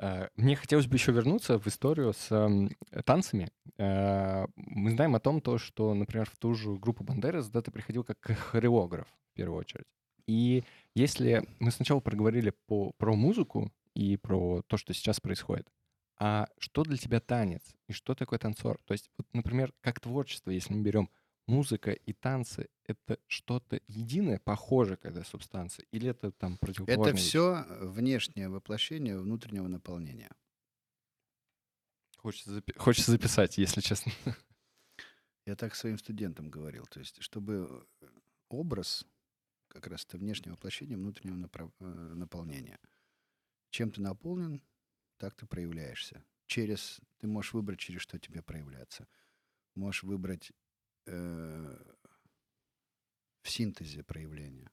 [0.00, 2.70] А, Мне хотелось бы еще вернуться в историю с ам,
[3.04, 3.50] танцами.
[3.78, 7.70] А, Мы знаем о том, то, что, например, в ту же группу Бандерас да, ты
[7.70, 9.86] приходил как хореограф в первую очередь.
[10.26, 15.66] И если мы сначала проговорили по, про музыку и про то, что сейчас происходит,
[16.18, 18.78] а что для тебя танец и что такое танцор?
[18.86, 21.10] То есть, вот, например, как творчество, если мы берем
[21.46, 27.64] музыка и танцы— это что-то единое, похоже какая субстанция, или это там противоположные Это все
[27.80, 30.30] внешнее воплощение внутреннего наполнения.
[32.16, 34.12] Хочется, запи- хочется записать, если честно.
[35.46, 36.86] Я так своим студентам говорил.
[36.86, 37.86] То есть, чтобы
[38.48, 39.06] образ
[39.68, 41.84] как раз это внешнее воплощение внутреннего направ- э,
[42.14, 42.78] наполнения.
[43.70, 44.62] Чем ты наполнен,
[45.16, 46.22] так ты проявляешься.
[46.46, 49.06] Через ты можешь выбрать, через что тебе проявляться.
[49.74, 50.52] Можешь выбрать
[51.06, 51.94] э,
[53.42, 54.70] в синтезе проявления.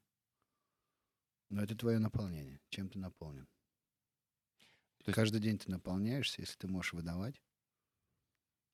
[1.49, 2.59] Но это твое наполнение.
[2.69, 3.45] Чем ты наполнен?
[5.03, 7.41] То есть- Каждый день ты наполняешься, если ты можешь выдавать.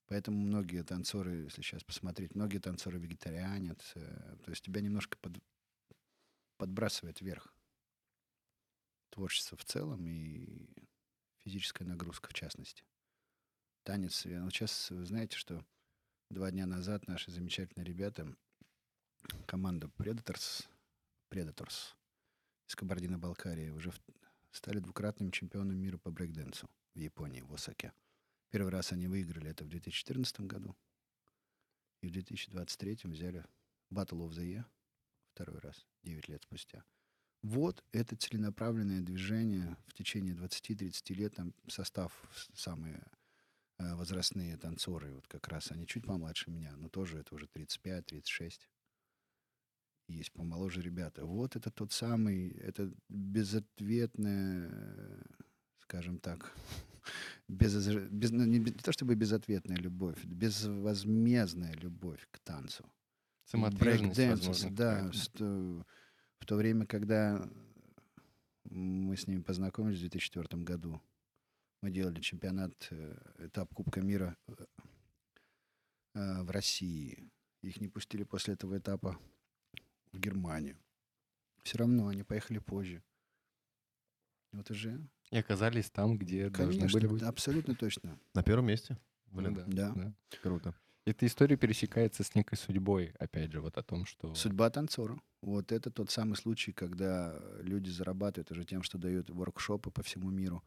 [0.08, 3.82] Поэтому многие танцоры, если сейчас посмотреть, многие танцоры вегетарианят.
[3.96, 5.42] э, То есть тебя немножко под-
[6.58, 7.54] подбрасывает вверх.
[9.10, 10.68] Творчество в целом и
[11.38, 12.84] физическая нагрузка в частности.
[13.84, 14.26] Танец.
[14.26, 15.64] э, Вот сейчас вы знаете, что
[16.34, 18.36] два дня назад наши замечательные ребята,
[19.46, 20.66] команда Predators,
[21.30, 21.94] Predators
[22.68, 24.02] из Кабардино-Балкарии уже в-
[24.52, 27.94] стали двукратными чемпионами мира по брейкденсу в Японии, в Осаке.
[28.50, 30.76] Первый раз они выиграли это в 2014 году.
[32.02, 33.46] И в 2023 взяли
[33.92, 34.66] Battle of the Year
[35.34, 36.84] второй раз, 9 лет спустя.
[37.42, 41.36] Вот это целенаправленное движение в течение 20-30 лет.
[41.36, 43.02] Там состав с- самые э,
[43.80, 48.60] возрастные танцоры, вот как раз они чуть помладше меня, но тоже это уже 35-36.
[50.10, 51.26] Есть помоложе ребята.
[51.26, 55.22] Вот это тот самый, это безответное, э,
[55.80, 56.54] скажем так,
[57.48, 62.86] без, без, ну, не, не то чтобы безответная любовь, безвозмездная любовь к танцу.
[63.46, 64.96] Самоотверженность, да.
[64.96, 65.18] какая-то.
[65.18, 65.86] с то-
[66.40, 67.50] в то время, когда
[68.66, 71.02] мы с ними познакомились в 2004 году,
[71.84, 74.54] мы делали чемпионат, э, этап Кубка мира э,
[76.16, 77.30] э, в России.
[77.62, 79.20] Их не пустили после этого этапа
[80.14, 80.78] в Германию.
[81.64, 83.04] Все равно они поехали позже.
[84.54, 84.98] Вот уже.
[85.32, 87.24] И оказались там, где должны Конечно, были быть.
[87.24, 88.18] абсолютно точно.
[88.34, 88.98] На первом месте.
[89.32, 89.94] Ну Блин, да, Да.
[89.94, 90.14] да.
[90.42, 90.74] круто.
[91.06, 94.34] Эта история пересекается с некой судьбой, опять же, вот о том, что...
[94.36, 95.20] Судьба танцора.
[95.42, 100.30] Вот это тот самый случай, когда люди зарабатывают уже тем, что дают воркшопы по всему
[100.30, 100.64] миру.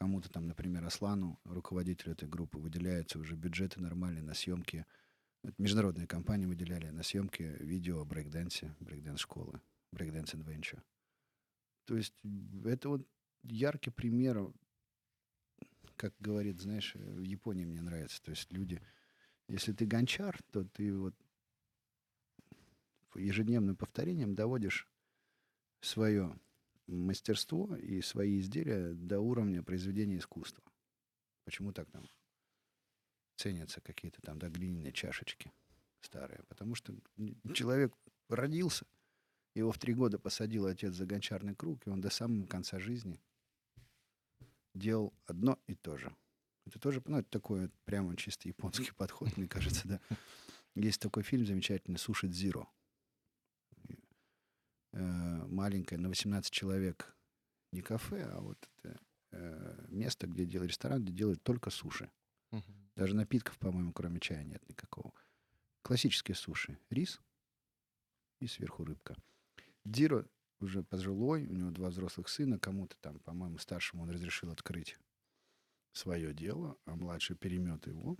[0.00, 4.86] Кому-то там, например, Аслану, руководителю этой группы, выделяются уже бюджеты нормальные на съемки.
[5.58, 9.60] Международные компании выделяли на съемки видео о брейкденсе, брейкденс-школы,
[9.92, 10.80] брейкденс Adventure.
[11.84, 12.14] То есть
[12.64, 13.06] это вот
[13.42, 14.50] яркий пример,
[15.96, 18.22] как говорит, знаешь, в Японии мне нравится.
[18.22, 18.80] То есть люди,
[19.48, 21.14] если ты гончар, то ты вот
[23.16, 24.88] ежедневным повторением доводишь
[25.82, 26.40] свое
[26.90, 30.64] мастерство и свои изделия до уровня произведения искусства.
[31.44, 32.04] Почему так там
[33.36, 35.52] ценятся какие-то там да, глиняные чашечки
[36.02, 36.42] старые?
[36.48, 36.94] Потому что
[37.54, 37.94] человек
[38.28, 38.86] родился,
[39.54, 43.20] его в три года посадил отец за гончарный круг, и он до самого конца жизни
[44.74, 46.14] делал одно и то же.
[46.66, 50.00] Это тоже, ну, это такой вот прямо чисто японский подход, мне кажется, да.
[50.76, 52.68] Есть такой фильм замечательный «Суши Дзиро».
[54.92, 57.14] Э, Маленькое, на 18 человек.
[57.72, 58.98] Не кафе, а вот это
[59.32, 62.10] э, место, где делают ресторан, где делают только суши.
[62.50, 62.90] Мгм.
[62.96, 65.12] Даже напитков, по-моему, кроме чая нет никакого.
[65.82, 66.78] Классические суши.
[66.90, 67.20] Рис
[68.40, 69.16] и сверху рыбка.
[69.84, 70.26] Диро
[70.58, 72.58] уже пожилой, у него два взрослых сына.
[72.58, 74.98] Кому-то там, по-моему, старшему он разрешил открыть
[75.92, 78.16] свое дело, а младший перемет его.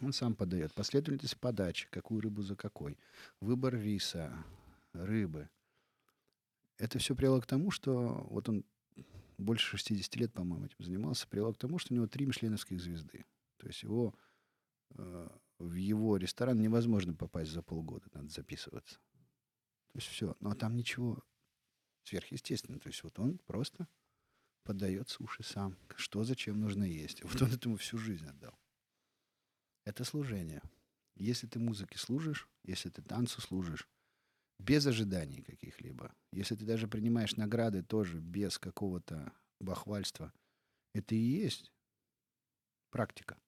[0.00, 0.72] Он сам подает.
[0.74, 2.98] Последовательность подачи, какую рыбу за какой.
[3.40, 4.44] Выбор риса,
[5.04, 5.48] рыбы.
[6.76, 8.64] Это все привело к тому, что вот он
[9.36, 13.24] больше 60 лет, по-моему, этим занимался, привело к тому, что у него три мишленовских звезды.
[13.56, 14.14] То есть его
[14.90, 15.28] э,
[15.58, 18.96] в его ресторан невозможно попасть за полгода, надо записываться.
[19.92, 20.36] То есть все.
[20.40, 21.22] Но там ничего
[22.04, 22.80] сверхъестественного.
[22.80, 23.88] То есть вот он просто
[24.62, 25.76] подает суши сам.
[25.96, 27.22] Что зачем нужно есть.
[27.24, 28.58] Вот он этому всю жизнь отдал.
[29.84, 30.62] Это служение.
[31.14, 33.88] Если ты музыке служишь, если ты танцу служишь,
[34.58, 40.32] без ожиданий каких-либо, если ты даже принимаешь награды тоже без какого-то бахвальства,
[40.94, 41.72] это и есть
[42.90, 43.38] практика.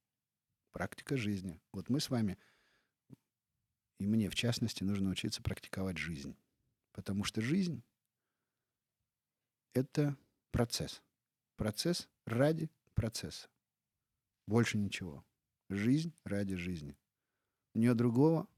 [0.73, 1.61] Практика жизни.
[1.73, 2.39] Вот мы с вами,
[3.99, 6.37] и мне в частности, нужно учиться практиковать жизнь.
[6.93, 7.83] Потому что жизнь—
[9.75, 10.17] это
[10.51, 11.03] процесс.
[11.57, 13.49] Процесс ради процесса.
[14.47, 15.25] Больше ничего.
[15.69, 16.97] Жизнь ради жизни.
[17.75, 18.49] У нее другого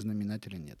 [0.00, 0.78] знаменателя нет.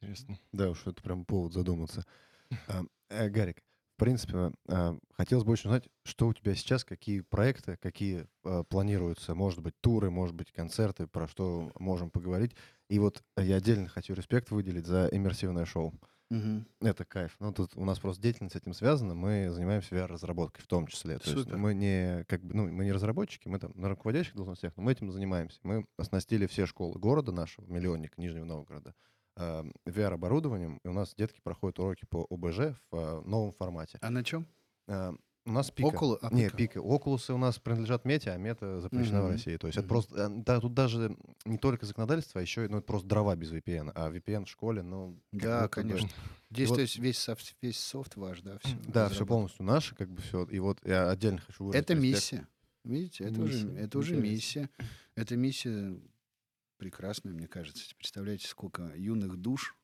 [0.00, 0.38] Интересно.
[0.52, 2.04] Да уж, это прям повод задуматься.
[2.66, 3.62] А, э, Гарик,
[3.94, 8.64] в принципе, э, хотелось бы очень узнать, что у тебя сейчас, какие проекты, какие э,
[8.68, 12.56] планируются, может быть, туры, может быть, концерты, про что можем поговорить.
[12.88, 15.94] И вот я отдельно хочу респект выделить за иммерсивное шоу.
[16.30, 16.64] Мгм.
[16.80, 17.34] Это кайф.
[17.40, 19.14] Ну, тут у нас просто деятельность с этим связана.
[19.14, 21.18] Мы занимаемся VR-разработкой в том числе.
[21.18, 21.56] То есть Супер.
[21.56, 24.92] мы не, как бы, ну, мы не разработчики, мы там на руководящих должностях, но мы
[24.92, 25.58] этим занимаемся.
[25.64, 28.94] Мы оснастили все школы города нашего, миллионник Нижнего Новгорода,
[29.36, 30.78] э, VR-оборудованием.
[30.84, 33.98] И у нас детки проходят уроки по ОБЖ в э, новом формате.
[34.00, 34.46] А на чем?
[35.46, 35.86] У нас пика.
[35.86, 36.18] Около?
[36.22, 36.56] а, Не, пика.
[36.56, 36.78] пика.
[36.80, 39.32] Окулусы у нас принадлежат мете, а мета запрещена в Мгм.
[39.32, 39.56] России.
[39.56, 39.88] То есть это Мгм.
[39.88, 40.16] просто...
[40.16, 41.16] э, да, тут даже
[41.46, 43.90] не только законодательство, а еще и, ну, это просто дрова без VPN.
[43.94, 45.18] А VPN в школе, ну...
[45.32, 46.08] Да, будто бы- конечно.
[46.50, 48.76] Здесь, вот- то есть, весь, софт, весь софт ваш, да, все.
[48.86, 50.44] Да, все полностью наше, как бы все.
[50.44, 52.46] И вот я отдельно хочу выразить Это миссия.
[52.84, 53.80] Видите, это уже, Миссия.
[53.80, 54.70] это уже миссия.
[55.14, 56.00] Эта миссия
[56.78, 57.94] прекрасная, мне кажется.
[57.96, 59.76] Представляете, сколько юных душ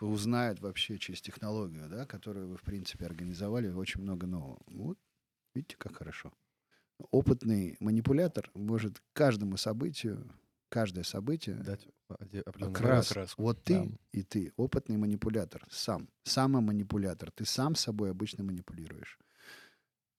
[0.00, 4.60] узнают вообще через технологию, да, которую вы, в принципе, организовали, очень много нового.
[4.66, 4.98] Вот,
[5.54, 6.32] видите, как хорошо.
[7.10, 10.32] Опытный манипулятор может каждому событию,
[10.68, 11.86] каждое событие Дать
[12.44, 13.10] окрас.
[13.10, 13.98] окраску, Вот ты да.
[14.12, 17.30] и ты, опытный манипулятор, сам, самоманипулятор.
[17.30, 19.18] Ты сам собой обычно манипулируешь.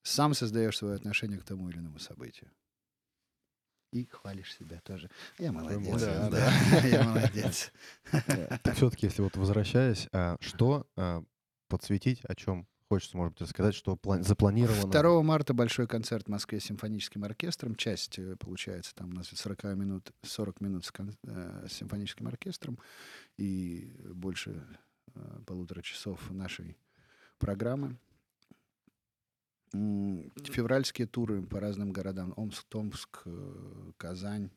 [0.03, 2.49] Сам создаешь свое отношение к тому или иному событию.
[3.91, 5.09] И хвалишь себя тоже.
[5.39, 6.01] Я молодец.
[6.01, 6.51] Да, да.
[6.87, 7.71] я молодец.
[8.63, 11.23] Так все-таки, если вот возвращаясь, а, что а,
[11.67, 14.91] подсветить, о чем хочется, может быть, рассказать, что план- запланировано?
[14.91, 17.75] 2 марта большой концерт в Москве с симфоническим оркестром.
[17.75, 22.27] Часть, э, получается, там у нас 40 минут, 40 минут с, кон- э, с симфоническим
[22.27, 22.79] оркестром
[23.37, 24.63] и больше
[25.15, 26.77] э, полутора часов нашей
[27.37, 27.97] программы.
[29.71, 32.33] Февральские туры по разным городам.
[32.35, 34.49] Омск, Томск, э, Казань,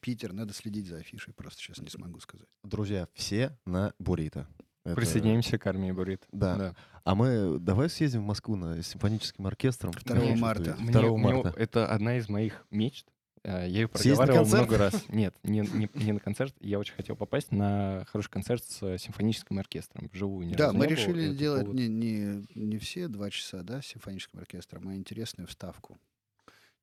[0.00, 0.32] Питер.
[0.32, 2.48] Надо следить за афишей, просто сейчас не смогу сказать.
[2.62, 4.46] Друзья, все на Бурито.
[4.84, 6.26] Это- Присоединимся к армии Бурит.
[6.32, 6.74] Да.
[7.04, 9.92] А мы давай съездим в Москву на с симфоническим оркестром.
[9.92, 10.64] 2 Мне марта.
[10.64, 10.82] чувствуется.
[10.82, 11.54] Мне- 2 мне марта.
[11.60, 13.06] это одна из моих мечт.
[13.42, 15.08] Э, Я ее проговаривал много раз.
[15.08, 16.54] Нет, не, не- не на концерт.
[16.60, 20.08] Я очень хотел попасть на хороший концерт с симфоническим оркестром.
[20.12, 24.38] Вживую Да, мы решили это делать не, не, не все два часа, да, с симфоническим
[24.40, 25.98] оркестром, а интересную вставку.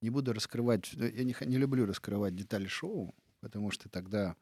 [0.02, 4.36] Не буду раскрывать, э, я не, не люблю раскрывать детали шоу, потому что тогда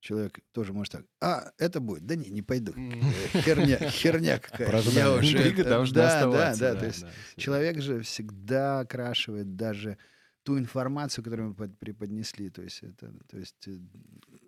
[0.00, 2.72] человек тоже может так, а, это будет, да не, не пойду.
[2.76, 4.72] Э, Херня, херня какая-то.
[4.90, 6.20] Я уже да.
[6.32, 7.04] Да, да, то есть
[7.36, 9.98] человек же всегда окрашивает даже
[10.42, 12.50] ту информацию, которую мы под- преподнесли.
[12.50, 13.78] То есть это, то есть э,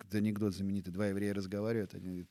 [0.05, 0.93] это анекдот знаменитый.
[0.93, 2.29] Два еврея разговаривают, они говорят,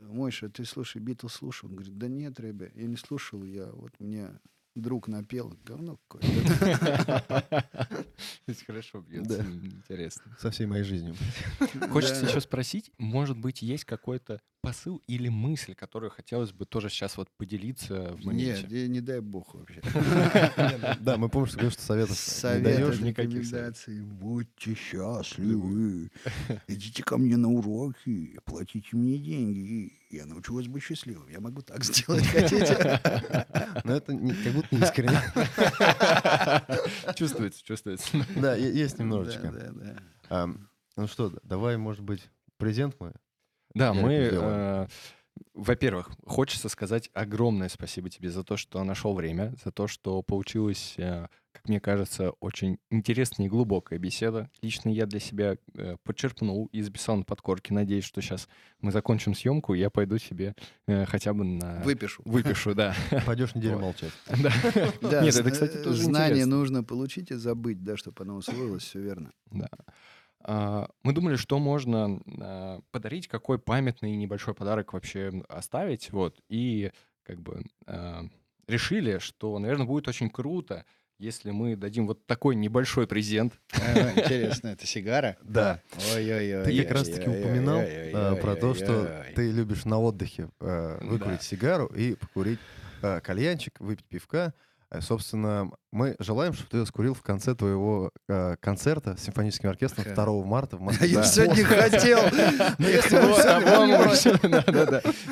[0.00, 1.68] Мойша, ты слушай, Битлз слушал?
[1.68, 4.40] Он говорит, да нет, ребя, я не слушал, я вот мне
[4.74, 6.28] друг напел, говно какое-то.
[8.66, 9.38] Хорошо бьется.
[9.38, 9.44] Да.
[9.44, 10.36] Интересно.
[10.40, 11.14] Со всей моей жизнью.
[11.90, 17.16] Хочется еще спросить, может быть, есть какой-то посыл или мысль, которую хотелось бы тоже сейчас
[17.16, 18.66] вот поделиться в моменте?
[18.70, 19.82] Нет, не дай бог вообще.
[21.00, 23.00] Да, мы помним, что говоришь, что советов не Советы, даешь.
[23.00, 24.00] никаких рекомендации.
[24.00, 26.10] Будьте счастливы.
[26.68, 29.92] Идите ко мне на уроки, платите мне деньги.
[30.10, 31.28] Я научу вас быть счастливым.
[31.28, 33.00] Я могу так сделать, хотите?
[33.84, 35.18] Но это не- как будто не искренне.
[37.16, 38.08] Чувствуется, чувствуется.
[38.36, 39.50] Да, есть немножечко.
[39.50, 40.02] да, да.
[40.28, 43.12] Ам, Ну что, давай, может быть, презент мы?
[43.74, 44.86] Да, мы, э,
[45.54, 50.94] во-первых, хочется сказать огромное спасибо тебе за то, что нашел время, за то, что получилась,
[50.96, 54.50] э, как мне кажется, очень интересная и глубокая беседа.
[54.62, 57.74] Лично я для себя э, подчерпнул и записал на подкорке.
[57.74, 58.48] Надеюсь, что сейчас
[58.80, 60.54] мы закончим съемку, и я пойду себе
[60.86, 61.82] э, хотя бы на...
[61.82, 62.22] Выпишу.
[62.24, 62.94] Выпишу, да.
[63.26, 64.12] Пойдешь неделю молчать.
[65.02, 69.32] Нет, это, кстати, тоже Знание нужно получить и забыть, да, чтобы оно усвоилось, все верно.
[69.50, 69.68] Да.
[70.44, 76.90] А, Мы думали, что можно а, подарить, какой памятный небольшой подарок вообще оставить, вот, и
[77.22, 78.24] как бы а,
[78.66, 80.84] решили, что, наверное, будет очень круто,
[81.18, 83.60] если мы дадим вот такой небольшой презент.
[83.74, 85.36] А, Интересно, это сигара?
[85.42, 85.80] Да.
[86.14, 86.64] Ой-ой-ой.
[86.64, 90.98] Ты как раз-таки упоминал про то, что ты любишь на отдыхе Да.
[91.02, 92.58] выкурить сигару и покурить
[93.22, 94.54] кальянчик, выпить пивка.
[94.92, 100.04] Э, Собственно, мы желаем, чтобы ты скурил в конце твоего э, концерта с симфоническим оркестром
[100.04, 100.14] Ха.
[100.14, 101.08] 2 марта в Москве.
[101.08, 101.24] Я Да.
[101.24, 102.18] сегодня хотел.
[102.20, 104.14] а.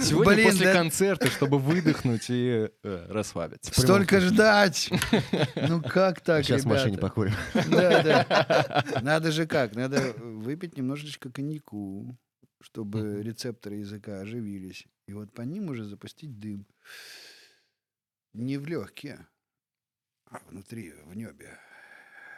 [0.02, 3.78] Сегодня после концерта, чтобы выдохнуть и э, расслабиться.
[3.78, 4.90] Столько ждать!
[5.56, 7.34] Ну как так, Сейчас в машине покурим.
[7.70, 8.84] Да, да.
[9.02, 9.74] Надо же как?
[9.74, 12.16] Надо выпить немножечко коньяку,
[12.62, 14.86] чтобы рецепторы языка оживились.
[15.06, 16.66] И вот по ним уже запустить дым.
[18.32, 19.26] Не в легкие,
[20.48, 21.58] внутри, в небе.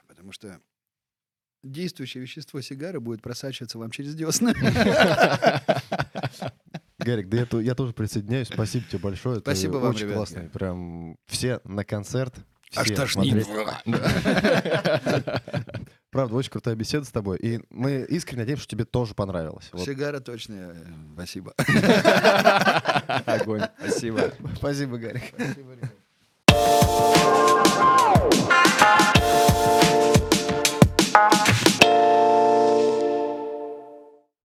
[0.09, 0.61] Потому что
[1.63, 4.53] действующее вещество сигары будет просачиваться вам через десны.
[6.99, 8.49] Гарик, да я, то- я тоже присоединяюсь.
[8.49, 9.37] Спасибо тебе большое.
[9.37, 10.17] Ты Спасибо вам, очень ребятки.
[10.17, 10.49] классный.
[10.51, 12.35] Прям все на концерт.
[12.75, 13.45] Аж все тошнит.
[13.45, 13.85] смотреть.
[16.11, 17.39] Правда, очень крутая беседа с тобой.
[17.39, 19.69] И мы искренне надеемся, что тебе тоже понравилось.
[19.73, 19.85] Вот.
[19.85, 20.77] Сигара точно.
[21.15, 21.55] Спасибо.
[23.27, 23.63] Огонь.
[23.79, 24.33] Спасибо.
[24.57, 25.23] Спасибо, Гарик.
[25.35, 25.93] Спасибо, ребят.